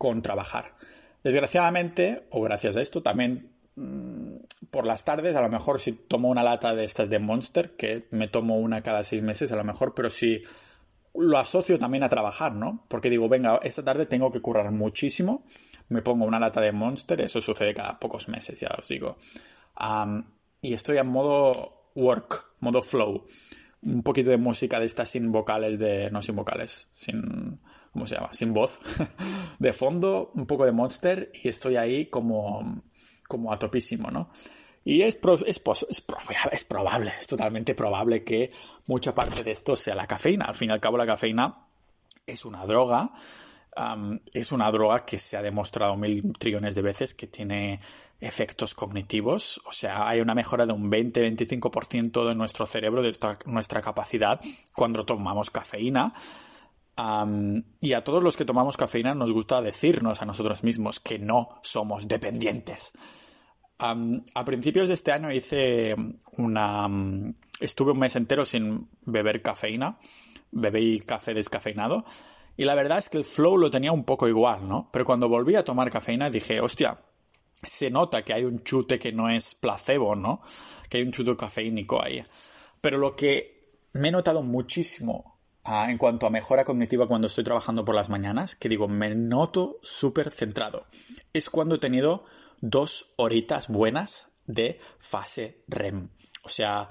con 0.00 0.22
trabajar. 0.22 0.74
Desgraciadamente, 1.22 2.26
o 2.30 2.40
gracias 2.40 2.76
a 2.76 2.80
esto, 2.80 3.02
también 3.02 3.52
mm, 3.76 4.36
por 4.70 4.86
las 4.86 5.04
tardes, 5.04 5.36
a 5.36 5.42
lo 5.42 5.50
mejor 5.50 5.78
si 5.78 5.92
tomo 5.92 6.30
una 6.30 6.42
lata 6.42 6.74
de 6.74 6.84
estas 6.84 7.10
de 7.10 7.18
Monster, 7.18 7.76
que 7.76 8.08
me 8.10 8.26
tomo 8.26 8.58
una 8.58 8.82
cada 8.82 9.04
seis 9.04 9.22
meses 9.22 9.52
a 9.52 9.56
lo 9.56 9.64
mejor, 9.64 9.94
pero 9.94 10.08
si 10.08 10.40
lo 11.14 11.36
asocio 11.38 11.78
también 11.78 12.04
a 12.04 12.08
trabajar, 12.08 12.54
¿no? 12.54 12.86
Porque 12.88 13.10
digo, 13.10 13.28
venga, 13.28 13.60
esta 13.62 13.84
tarde 13.84 14.06
tengo 14.06 14.32
que 14.32 14.40
currar 14.40 14.72
muchísimo, 14.72 15.44
me 15.90 16.00
pongo 16.00 16.24
una 16.24 16.40
lata 16.40 16.62
de 16.62 16.72
Monster, 16.72 17.20
eso 17.20 17.42
sucede 17.42 17.74
cada 17.74 18.00
pocos 18.00 18.28
meses, 18.28 18.58
ya 18.60 18.70
os 18.78 18.88
digo 18.88 19.18
y 20.62 20.74
estoy 20.74 20.98
en 20.98 21.06
modo 21.06 21.52
work, 21.94 22.46
modo 22.60 22.82
flow. 22.82 23.24
Un 23.82 24.02
poquito 24.02 24.30
de 24.30 24.36
música 24.36 24.78
de 24.78 24.86
estas 24.86 25.10
sin 25.10 25.32
vocales, 25.32 25.78
de. 25.78 26.10
No 26.10 26.22
sin 26.22 26.36
vocales, 26.36 26.88
sin. 26.92 27.60
¿Cómo 27.92 28.06
se 28.06 28.14
llama? 28.14 28.32
Sin 28.32 28.52
voz. 28.52 28.80
de 29.58 29.72
fondo, 29.72 30.30
un 30.34 30.46
poco 30.46 30.64
de 30.64 30.72
monster 30.72 31.32
y 31.42 31.48
estoy 31.48 31.76
ahí 31.76 32.06
como. 32.06 32.82
como 33.28 33.52
a 33.52 33.58
topísimo, 33.58 34.10
¿no? 34.10 34.30
Y 34.84 35.02
es, 35.02 35.18
es, 35.46 35.62
es, 35.88 36.64
probable, 36.64 37.12
es 37.20 37.26
totalmente 37.26 37.74
probable 37.74 38.24
que 38.24 38.50
mucha 38.86 39.14
parte 39.14 39.42
de 39.42 39.50
esto 39.50 39.76
sea 39.76 39.94
la 39.94 40.06
cafeína. 40.06 40.46
Al 40.46 40.54
fin 40.54 40.70
y 40.70 40.72
al 40.72 40.80
cabo, 40.80 40.96
la 40.96 41.06
cafeína 41.06 41.66
es 42.26 42.44
una 42.44 42.64
droga. 42.64 43.12
es 44.32 44.52
una 44.52 44.70
droga 44.70 45.04
que 45.04 45.18
se 45.18 45.36
ha 45.36 45.42
demostrado 45.42 45.96
mil 45.96 46.32
trillones 46.38 46.74
de 46.74 46.82
veces 46.82 47.14
que 47.14 47.26
tiene 47.26 47.80
efectos 48.20 48.74
cognitivos, 48.74 49.62
o 49.64 49.72
sea, 49.72 50.06
hay 50.06 50.20
una 50.20 50.34
mejora 50.34 50.66
de 50.66 50.74
un 50.74 50.90
20-25% 50.90 52.28
de 52.28 52.34
nuestro 52.34 52.66
cerebro, 52.66 53.02
de 53.02 53.16
nuestra 53.46 53.80
capacidad 53.80 54.40
cuando 54.74 55.04
tomamos 55.04 55.50
cafeína. 55.50 56.12
Y 57.80 57.92
a 57.92 58.04
todos 58.04 58.22
los 58.22 58.36
que 58.36 58.44
tomamos 58.44 58.76
cafeína 58.76 59.14
nos 59.14 59.32
gusta 59.32 59.62
decirnos 59.62 60.22
a 60.22 60.26
nosotros 60.26 60.62
mismos 60.64 61.00
que 61.00 61.18
no 61.18 61.48
somos 61.62 62.08
dependientes. 62.08 62.92
a 63.78 64.44
principios 64.44 64.88
de 64.88 64.94
este 64.94 65.12
año 65.12 65.32
hice 65.32 65.96
una... 66.36 66.86
estuve 67.60 67.92
un 67.92 67.98
mes 67.98 68.16
entero 68.16 68.44
sin 68.44 68.88
beber 69.02 69.42
cafeína, 69.42 69.98
bebí 70.50 71.00
café 71.00 71.34
descafeinado, 71.34 72.04
y 72.56 72.64
la 72.64 72.74
verdad 72.74 72.98
es 72.98 73.08
que 73.08 73.16
el 73.16 73.24
flow 73.24 73.56
lo 73.56 73.70
tenía 73.70 73.92
un 73.92 74.04
poco 74.04 74.28
igual, 74.28 74.68
¿no? 74.68 74.90
Pero 74.92 75.06
cuando 75.06 75.28
volví 75.28 75.56
a 75.56 75.64
tomar 75.64 75.90
cafeína 75.90 76.28
dije, 76.28 76.60
hostia, 76.60 76.98
se 77.52 77.90
nota 77.90 78.22
que 78.22 78.34
hay 78.34 78.44
un 78.44 78.62
chute 78.62 78.98
que 78.98 79.12
no 79.12 79.30
es 79.30 79.54
placebo, 79.54 80.14
¿no? 80.14 80.42
Que 80.88 80.98
hay 80.98 81.04
un 81.04 81.12
chute 81.12 81.36
cafeínico 81.36 82.02
ahí. 82.02 82.22
Pero 82.82 82.98
lo 82.98 83.10
que 83.12 83.78
me 83.94 84.08
he 84.08 84.12
notado 84.12 84.42
muchísimo 84.42 85.29
en 85.64 85.98
cuanto 85.98 86.26
a 86.26 86.30
mejora 86.30 86.64
cognitiva 86.64 87.06
cuando 87.06 87.26
estoy 87.26 87.44
trabajando 87.44 87.84
por 87.84 87.94
las 87.94 88.08
mañanas, 88.08 88.56
que 88.56 88.68
digo, 88.68 88.88
me 88.88 89.14
noto 89.14 89.78
súper 89.82 90.30
centrado, 90.30 90.86
es 91.32 91.50
cuando 91.50 91.76
he 91.76 91.78
tenido 91.78 92.24
dos 92.60 93.12
horitas 93.16 93.68
buenas 93.68 94.32
de 94.46 94.80
fase 94.98 95.62
REM. 95.68 96.08
O 96.42 96.48
sea, 96.48 96.88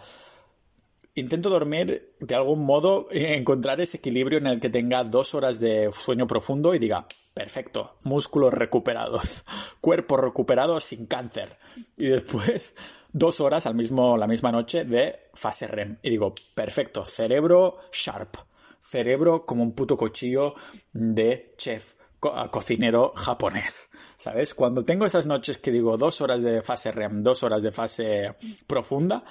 intento 1.15 1.49
dormir 1.49 2.15
de 2.19 2.36
algún 2.36 2.65
modo, 2.65 3.08
encontrar 3.12 3.82
ese 3.82 3.97
equilibrio 3.97 4.38
en 4.38 4.47
el 4.47 4.60
que 4.60 4.69
tenga 4.69 5.03
dos 5.03 5.34
horas 5.34 5.60
de 5.60 5.91
sueño 5.91 6.27
profundo 6.27 6.73
y 6.73 6.79
diga, 6.79 7.08
Perfecto. 7.39 7.95
Músculos 8.03 8.53
recuperados. 8.53 9.45
Cuerpo 9.82 10.17
recuperado 10.17 10.77
sin 10.82 11.05
cáncer. 11.05 11.58
Y 11.95 12.08
después, 12.08 12.75
dos 13.13 13.39
horas 13.39 13.65
al 13.65 13.75
mismo, 13.75 14.17
la 14.17 14.27
misma 14.27 14.51
noche 14.51 14.84
de 14.84 15.29
fase 15.36 15.67
REM. 15.67 15.99
Y 16.03 16.10
digo, 16.10 16.36
perfecto. 16.53 17.05
Cerebro 17.05 17.77
sharp. 17.93 18.48
Cerebro 18.79 19.45
como 19.45 19.63
un 19.63 19.73
puto 19.73 19.97
cuchillo 19.97 20.55
de 20.93 21.53
chef 21.57 21.95
cocinero 22.19 23.13
japonés. 23.15 23.89
¿Sabes? 24.17 24.53
Cuando 24.53 24.83
tengo 24.83 25.05
esas 25.05 25.25
noches 25.25 25.57
que 25.57 25.71
digo 25.71 25.97
dos 25.97 26.21
horas 26.21 26.41
de 26.41 26.61
fase 26.61 26.91
REM, 26.91 27.23
dos 27.23 27.43
horas 27.43 27.63
de 27.63 27.71
fase 27.71 28.35
profunda, 28.67 29.23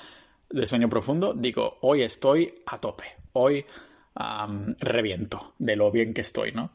de 0.48 0.66
sueño 0.66 0.88
profundo, 0.88 1.34
digo, 1.34 1.78
hoy 1.82 2.02
estoy 2.02 2.62
a 2.66 2.78
tope. 2.78 3.04
Hoy 3.32 3.64
reviento 4.80 5.54
de 5.58 5.76
lo 5.76 5.90
bien 5.90 6.12
que 6.12 6.22
estoy, 6.22 6.52
¿no? 6.52 6.72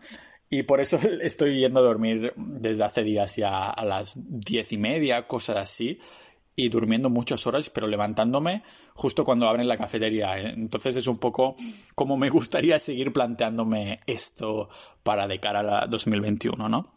Y 0.50 0.64
por 0.64 0.80
eso 0.80 1.00
estoy 1.22 1.60
yendo 1.60 1.80
a 1.80 1.84
dormir 1.84 2.34
desde 2.38 2.84
hace 2.84 3.04
días 3.04 3.36
ya 3.36 3.70
a 3.70 3.86
las 3.86 4.14
diez 4.18 4.72
y 4.72 4.78
media, 4.78 5.28
cosas 5.28 5.58
así, 5.58 6.00
y 6.56 6.70
durmiendo 6.70 7.10
muchas 7.10 7.48
horas, 7.48 7.70
pero 7.70 7.88
levantándome 7.88 8.64
justo 8.94 9.24
cuando 9.24 9.48
abren 9.48 9.68
la 9.68 9.78
cafetería. 9.78 10.40
Entonces 10.40 10.96
es 10.96 11.08
un 11.08 11.18
poco 11.18 11.56
como 11.96 12.18
me 12.18 12.30
gustaría 12.30 12.80
seguir 12.80 13.12
planteándome 13.12 14.00
esto 14.06 14.70
para 15.04 15.28
de 15.28 15.40
cara 15.40 15.84
a 15.84 15.88
2021, 15.88 16.70
¿no? 16.70 16.94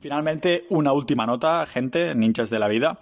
Finalmente, 0.00 0.66
una 0.70 0.92
última 0.92 1.26
nota, 1.26 1.66
gente, 1.66 2.14
ninjas 2.14 2.50
de 2.50 2.58
la 2.58 2.68
vida, 2.68 2.98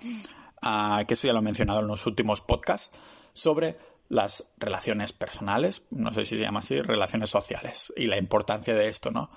ah, 0.62 1.04
que 1.06 1.14
eso 1.14 1.26
ya 1.26 1.34
lo 1.34 1.40
he 1.40 1.42
mencionado 1.42 1.80
en 1.80 1.88
los 1.88 2.06
últimos 2.06 2.40
podcasts, 2.40 2.96
sobre 3.34 3.76
las 4.08 4.44
relaciones 4.56 5.12
personales, 5.12 5.82
no 5.90 6.12
sé 6.14 6.24
si 6.24 6.36
se 6.36 6.42
llama 6.42 6.60
así, 6.60 6.80
relaciones 6.80 7.28
sociales 7.28 7.92
y 7.96 8.06
la 8.06 8.16
importancia 8.16 8.74
de 8.74 8.88
esto, 8.88 9.10
¿no? 9.10 9.30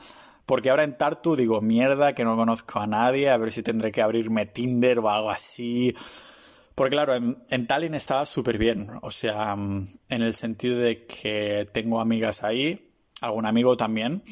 Porque 0.46 0.70
ahora 0.70 0.84
en 0.84 0.98
Tartu 0.98 1.36
digo, 1.36 1.62
mierda, 1.62 2.16
que 2.16 2.24
no 2.24 2.36
conozco 2.36 2.80
a 2.80 2.88
nadie, 2.88 3.30
a 3.30 3.38
ver 3.38 3.52
si 3.52 3.62
tendré 3.62 3.92
que 3.92 4.02
abrirme 4.02 4.46
Tinder 4.46 5.00
o 5.00 5.10
algo 5.10 5.30
así. 5.30 5.96
Porque 6.80 6.92
claro, 6.92 7.14
en, 7.14 7.68
Tallinn 7.68 7.94
estaba 7.94 8.26
súper 8.26 8.58
bien. 8.58 8.90
O 9.02 9.12
sea, 9.12 9.54
mm, 9.54 9.86
en 10.08 10.22
el 10.22 10.34
sentido 10.34 10.78
de 10.80 11.06
que 11.06 11.68
tengo 11.74 12.00
amigas 12.00 12.42
ahí, 12.42 12.94
algún 13.20 13.46
amigo 13.46 13.76
también. 13.76 14.24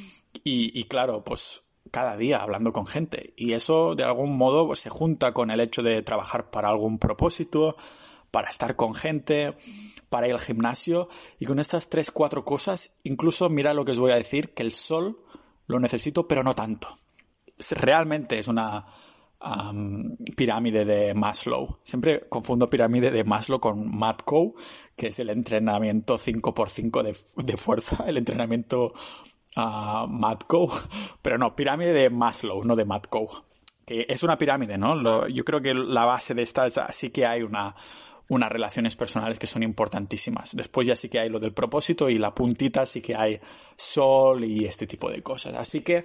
Y, 0.46 0.86
claro, 0.86 1.26
pues 1.26 1.64
cada 1.92 2.16
día 2.16 2.42
hablando 2.42 2.72
con 2.72 2.88
gente. 2.88 3.34
Y 3.36 3.52
eso 3.52 3.96
de 3.96 4.06
algún 4.06 4.38
modo 4.38 4.66
pues, 4.66 4.80
se 4.80 4.90
junta 4.90 5.34
con 5.34 5.52
el 5.52 5.60
hecho 5.60 5.84
de 5.84 6.02
trabajar 6.04 6.50
para 6.50 6.70
algún 6.70 7.00
propósito, 7.00 7.76
para 8.32 8.48
estar 8.48 8.78
con 8.78 8.94
gente, 8.94 9.58
para 10.08 10.30
ir 10.30 10.34
al 10.34 10.40
gimnasio. 10.40 11.10
Y 11.40 11.46
con 11.48 11.60
estas 11.60 11.90
tres, 11.90 12.12
cuatro 12.12 12.46
cosas, 12.46 12.96
incluso 13.04 13.50
mira 13.50 13.74
lo 13.74 13.84
que 13.84 13.92
os 13.92 14.00
voy 14.00 14.12
a 14.12 14.16
decir, 14.16 14.54
que 14.54 14.64
el 14.64 14.72
sol 14.72 15.20
lo 15.66 15.82
necesito, 15.82 16.30
pero 16.30 16.44
no 16.44 16.56
tanto. 16.56 16.88
Realmente 17.72 18.40
es 18.40 18.48
una 18.48 18.88
pirámide 20.36 20.86
de 20.86 21.14
Maslow. 21.14 21.80
Siempre 21.84 22.28
confundo 22.28 22.70
pirámide 22.70 23.12
de 23.12 23.24
Maslow 23.24 23.60
con 23.60 23.96
Matco, 23.96 24.56
que 24.96 25.08
es 25.08 25.20
el 25.20 25.30
entrenamiento 25.30 26.18
5x5 26.18 27.04
de, 27.44 27.58
fuerza, 27.58 28.04
el 28.08 28.18
entrenamiento 28.18 28.94
uh, 29.56 30.08
Matco, 30.08 30.70
pero 31.22 31.38
no, 31.38 31.56
pirámide 31.56 31.94
de 31.94 32.10
Maslow, 32.10 32.64
no 32.64 32.76
de 32.76 32.86
Matco. 32.86 33.46
Que 33.86 34.06
es 34.10 34.22
una 34.22 34.38
pirámide, 34.38 34.78
¿no? 34.78 35.30
yo 35.30 35.46
creo 35.46 35.62
que 35.62 35.74
la 35.74 36.04
base 36.04 36.34
de 36.34 36.42
esta 36.42 36.68
es, 36.68 36.78
sí 36.92 37.10
que 37.10 37.26
hay 37.26 37.42
una, 37.42 37.74
unas 38.28 38.52
relaciones 38.52 38.98
personales 38.98 39.40
que 39.40 39.48
son 39.48 39.64
importantísimas. 39.64 40.58
Después 40.58 40.86
ya 40.86 40.98
sí 40.98 41.08
que 41.08 41.20
hay 41.20 41.30
lo 41.30 41.40
del 41.40 41.54
propósito 41.54 42.10
y 42.10 42.18
la 42.18 42.36
puntita 42.36 42.86
sí 42.86 43.02
que 43.02 43.16
hay 43.16 43.40
sol 43.78 44.44
y 44.44 44.66
este 44.66 44.88
tipo 44.88 45.10
de 45.10 45.24
cosas. 45.24 45.56
Así 45.56 45.82
que, 45.82 46.04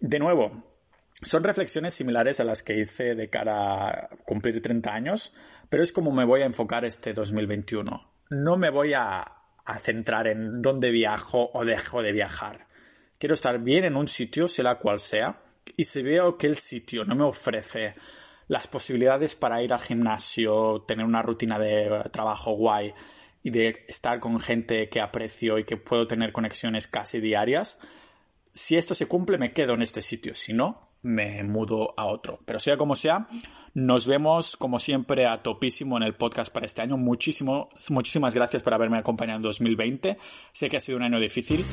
de 0.00 0.18
nuevo, 0.18 0.77
son 1.22 1.42
reflexiones 1.42 1.94
similares 1.94 2.38
a 2.38 2.44
las 2.44 2.62
que 2.62 2.78
hice 2.78 3.14
de 3.14 3.28
cara 3.28 3.88
a 3.88 4.08
cumplir 4.24 4.62
30 4.62 4.94
años, 4.94 5.32
pero 5.68 5.82
es 5.82 5.92
como 5.92 6.12
me 6.12 6.24
voy 6.24 6.42
a 6.42 6.46
enfocar 6.46 6.84
este 6.84 7.12
2021. 7.12 8.08
No 8.30 8.56
me 8.56 8.70
voy 8.70 8.92
a, 8.94 9.34
centrar 9.80 10.28
en 10.28 10.62
dónde 10.62 10.90
viajo 10.90 11.50
o 11.52 11.64
dejo 11.64 12.02
de 12.02 12.12
viajar. 12.12 12.68
Quiero 13.18 13.34
estar 13.34 13.58
bien 13.58 13.84
en 13.84 13.96
un 13.96 14.08
sitio, 14.08 14.48
sea 14.48 14.76
cual 14.76 14.98
sea, 14.98 15.42
y 15.76 15.84
si 15.84 16.02
veo 16.02 16.38
que 16.38 16.46
el 16.46 16.56
sitio 16.56 17.04
no 17.04 17.14
me 17.14 17.24
ofrece 17.24 17.94
las 18.46 18.66
posibilidades 18.66 19.34
para 19.34 19.62
ir 19.62 19.74
al 19.74 19.80
gimnasio, 19.80 20.84
tener 20.88 21.04
una 21.04 21.20
rutina 21.20 21.58
de 21.58 22.02
trabajo 22.10 22.52
guay 22.52 22.94
y 23.42 23.50
de 23.50 23.84
estar 23.88 24.20
con 24.20 24.40
gente 24.40 24.88
que 24.88 25.02
aprecio 25.02 25.58
y 25.58 25.64
que 25.64 25.76
puedo 25.76 26.06
tener 26.06 26.32
conexiones 26.32 26.86
casi 26.86 27.20
diarias, 27.20 27.78
si 28.54 28.78
esto 28.78 28.94
se 28.94 29.06
cumple 29.06 29.36
me 29.36 29.52
quedo 29.52 29.74
en 29.74 29.82
este 29.82 30.00
sitio, 30.00 30.34
si 30.34 30.54
no, 30.54 30.87
me 31.02 31.42
mudo 31.44 31.94
a 31.96 32.06
otro. 32.06 32.38
Pero 32.44 32.60
sea 32.60 32.76
como 32.76 32.96
sea, 32.96 33.28
nos 33.74 34.06
vemos 34.06 34.56
como 34.56 34.78
siempre 34.78 35.26
a 35.26 35.38
topísimo 35.38 35.96
en 35.96 36.02
el 36.02 36.14
podcast 36.14 36.52
para 36.52 36.66
este 36.66 36.82
año. 36.82 36.96
Muchísimo, 36.96 37.68
muchísimas 37.90 38.34
gracias 38.34 38.62
por 38.62 38.74
haberme 38.74 38.98
acompañado 38.98 39.36
en 39.36 39.42
2020. 39.42 40.18
Sé 40.52 40.68
que 40.68 40.76
ha 40.76 40.80
sido 40.80 40.98
un 40.98 41.04
año 41.04 41.20
difícil. 41.20 41.64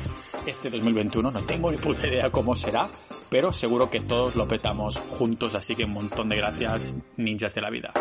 Este 0.46 0.70
2021 0.70 1.30
no 1.30 1.40
tengo 1.42 1.70
ni 1.70 1.78
puta 1.78 2.06
idea 2.06 2.30
cómo 2.30 2.54
será, 2.54 2.88
pero 3.30 3.52
seguro 3.52 3.90
que 3.90 4.00
todos 4.00 4.36
lo 4.36 4.46
petamos 4.46 4.98
juntos. 4.98 5.54
Así 5.54 5.74
que 5.74 5.84
un 5.84 5.92
montón 5.92 6.28
de 6.28 6.36
gracias, 6.36 6.96
ninjas 7.16 7.54
de 7.54 7.60
la 7.60 7.70
vida. 7.70 7.92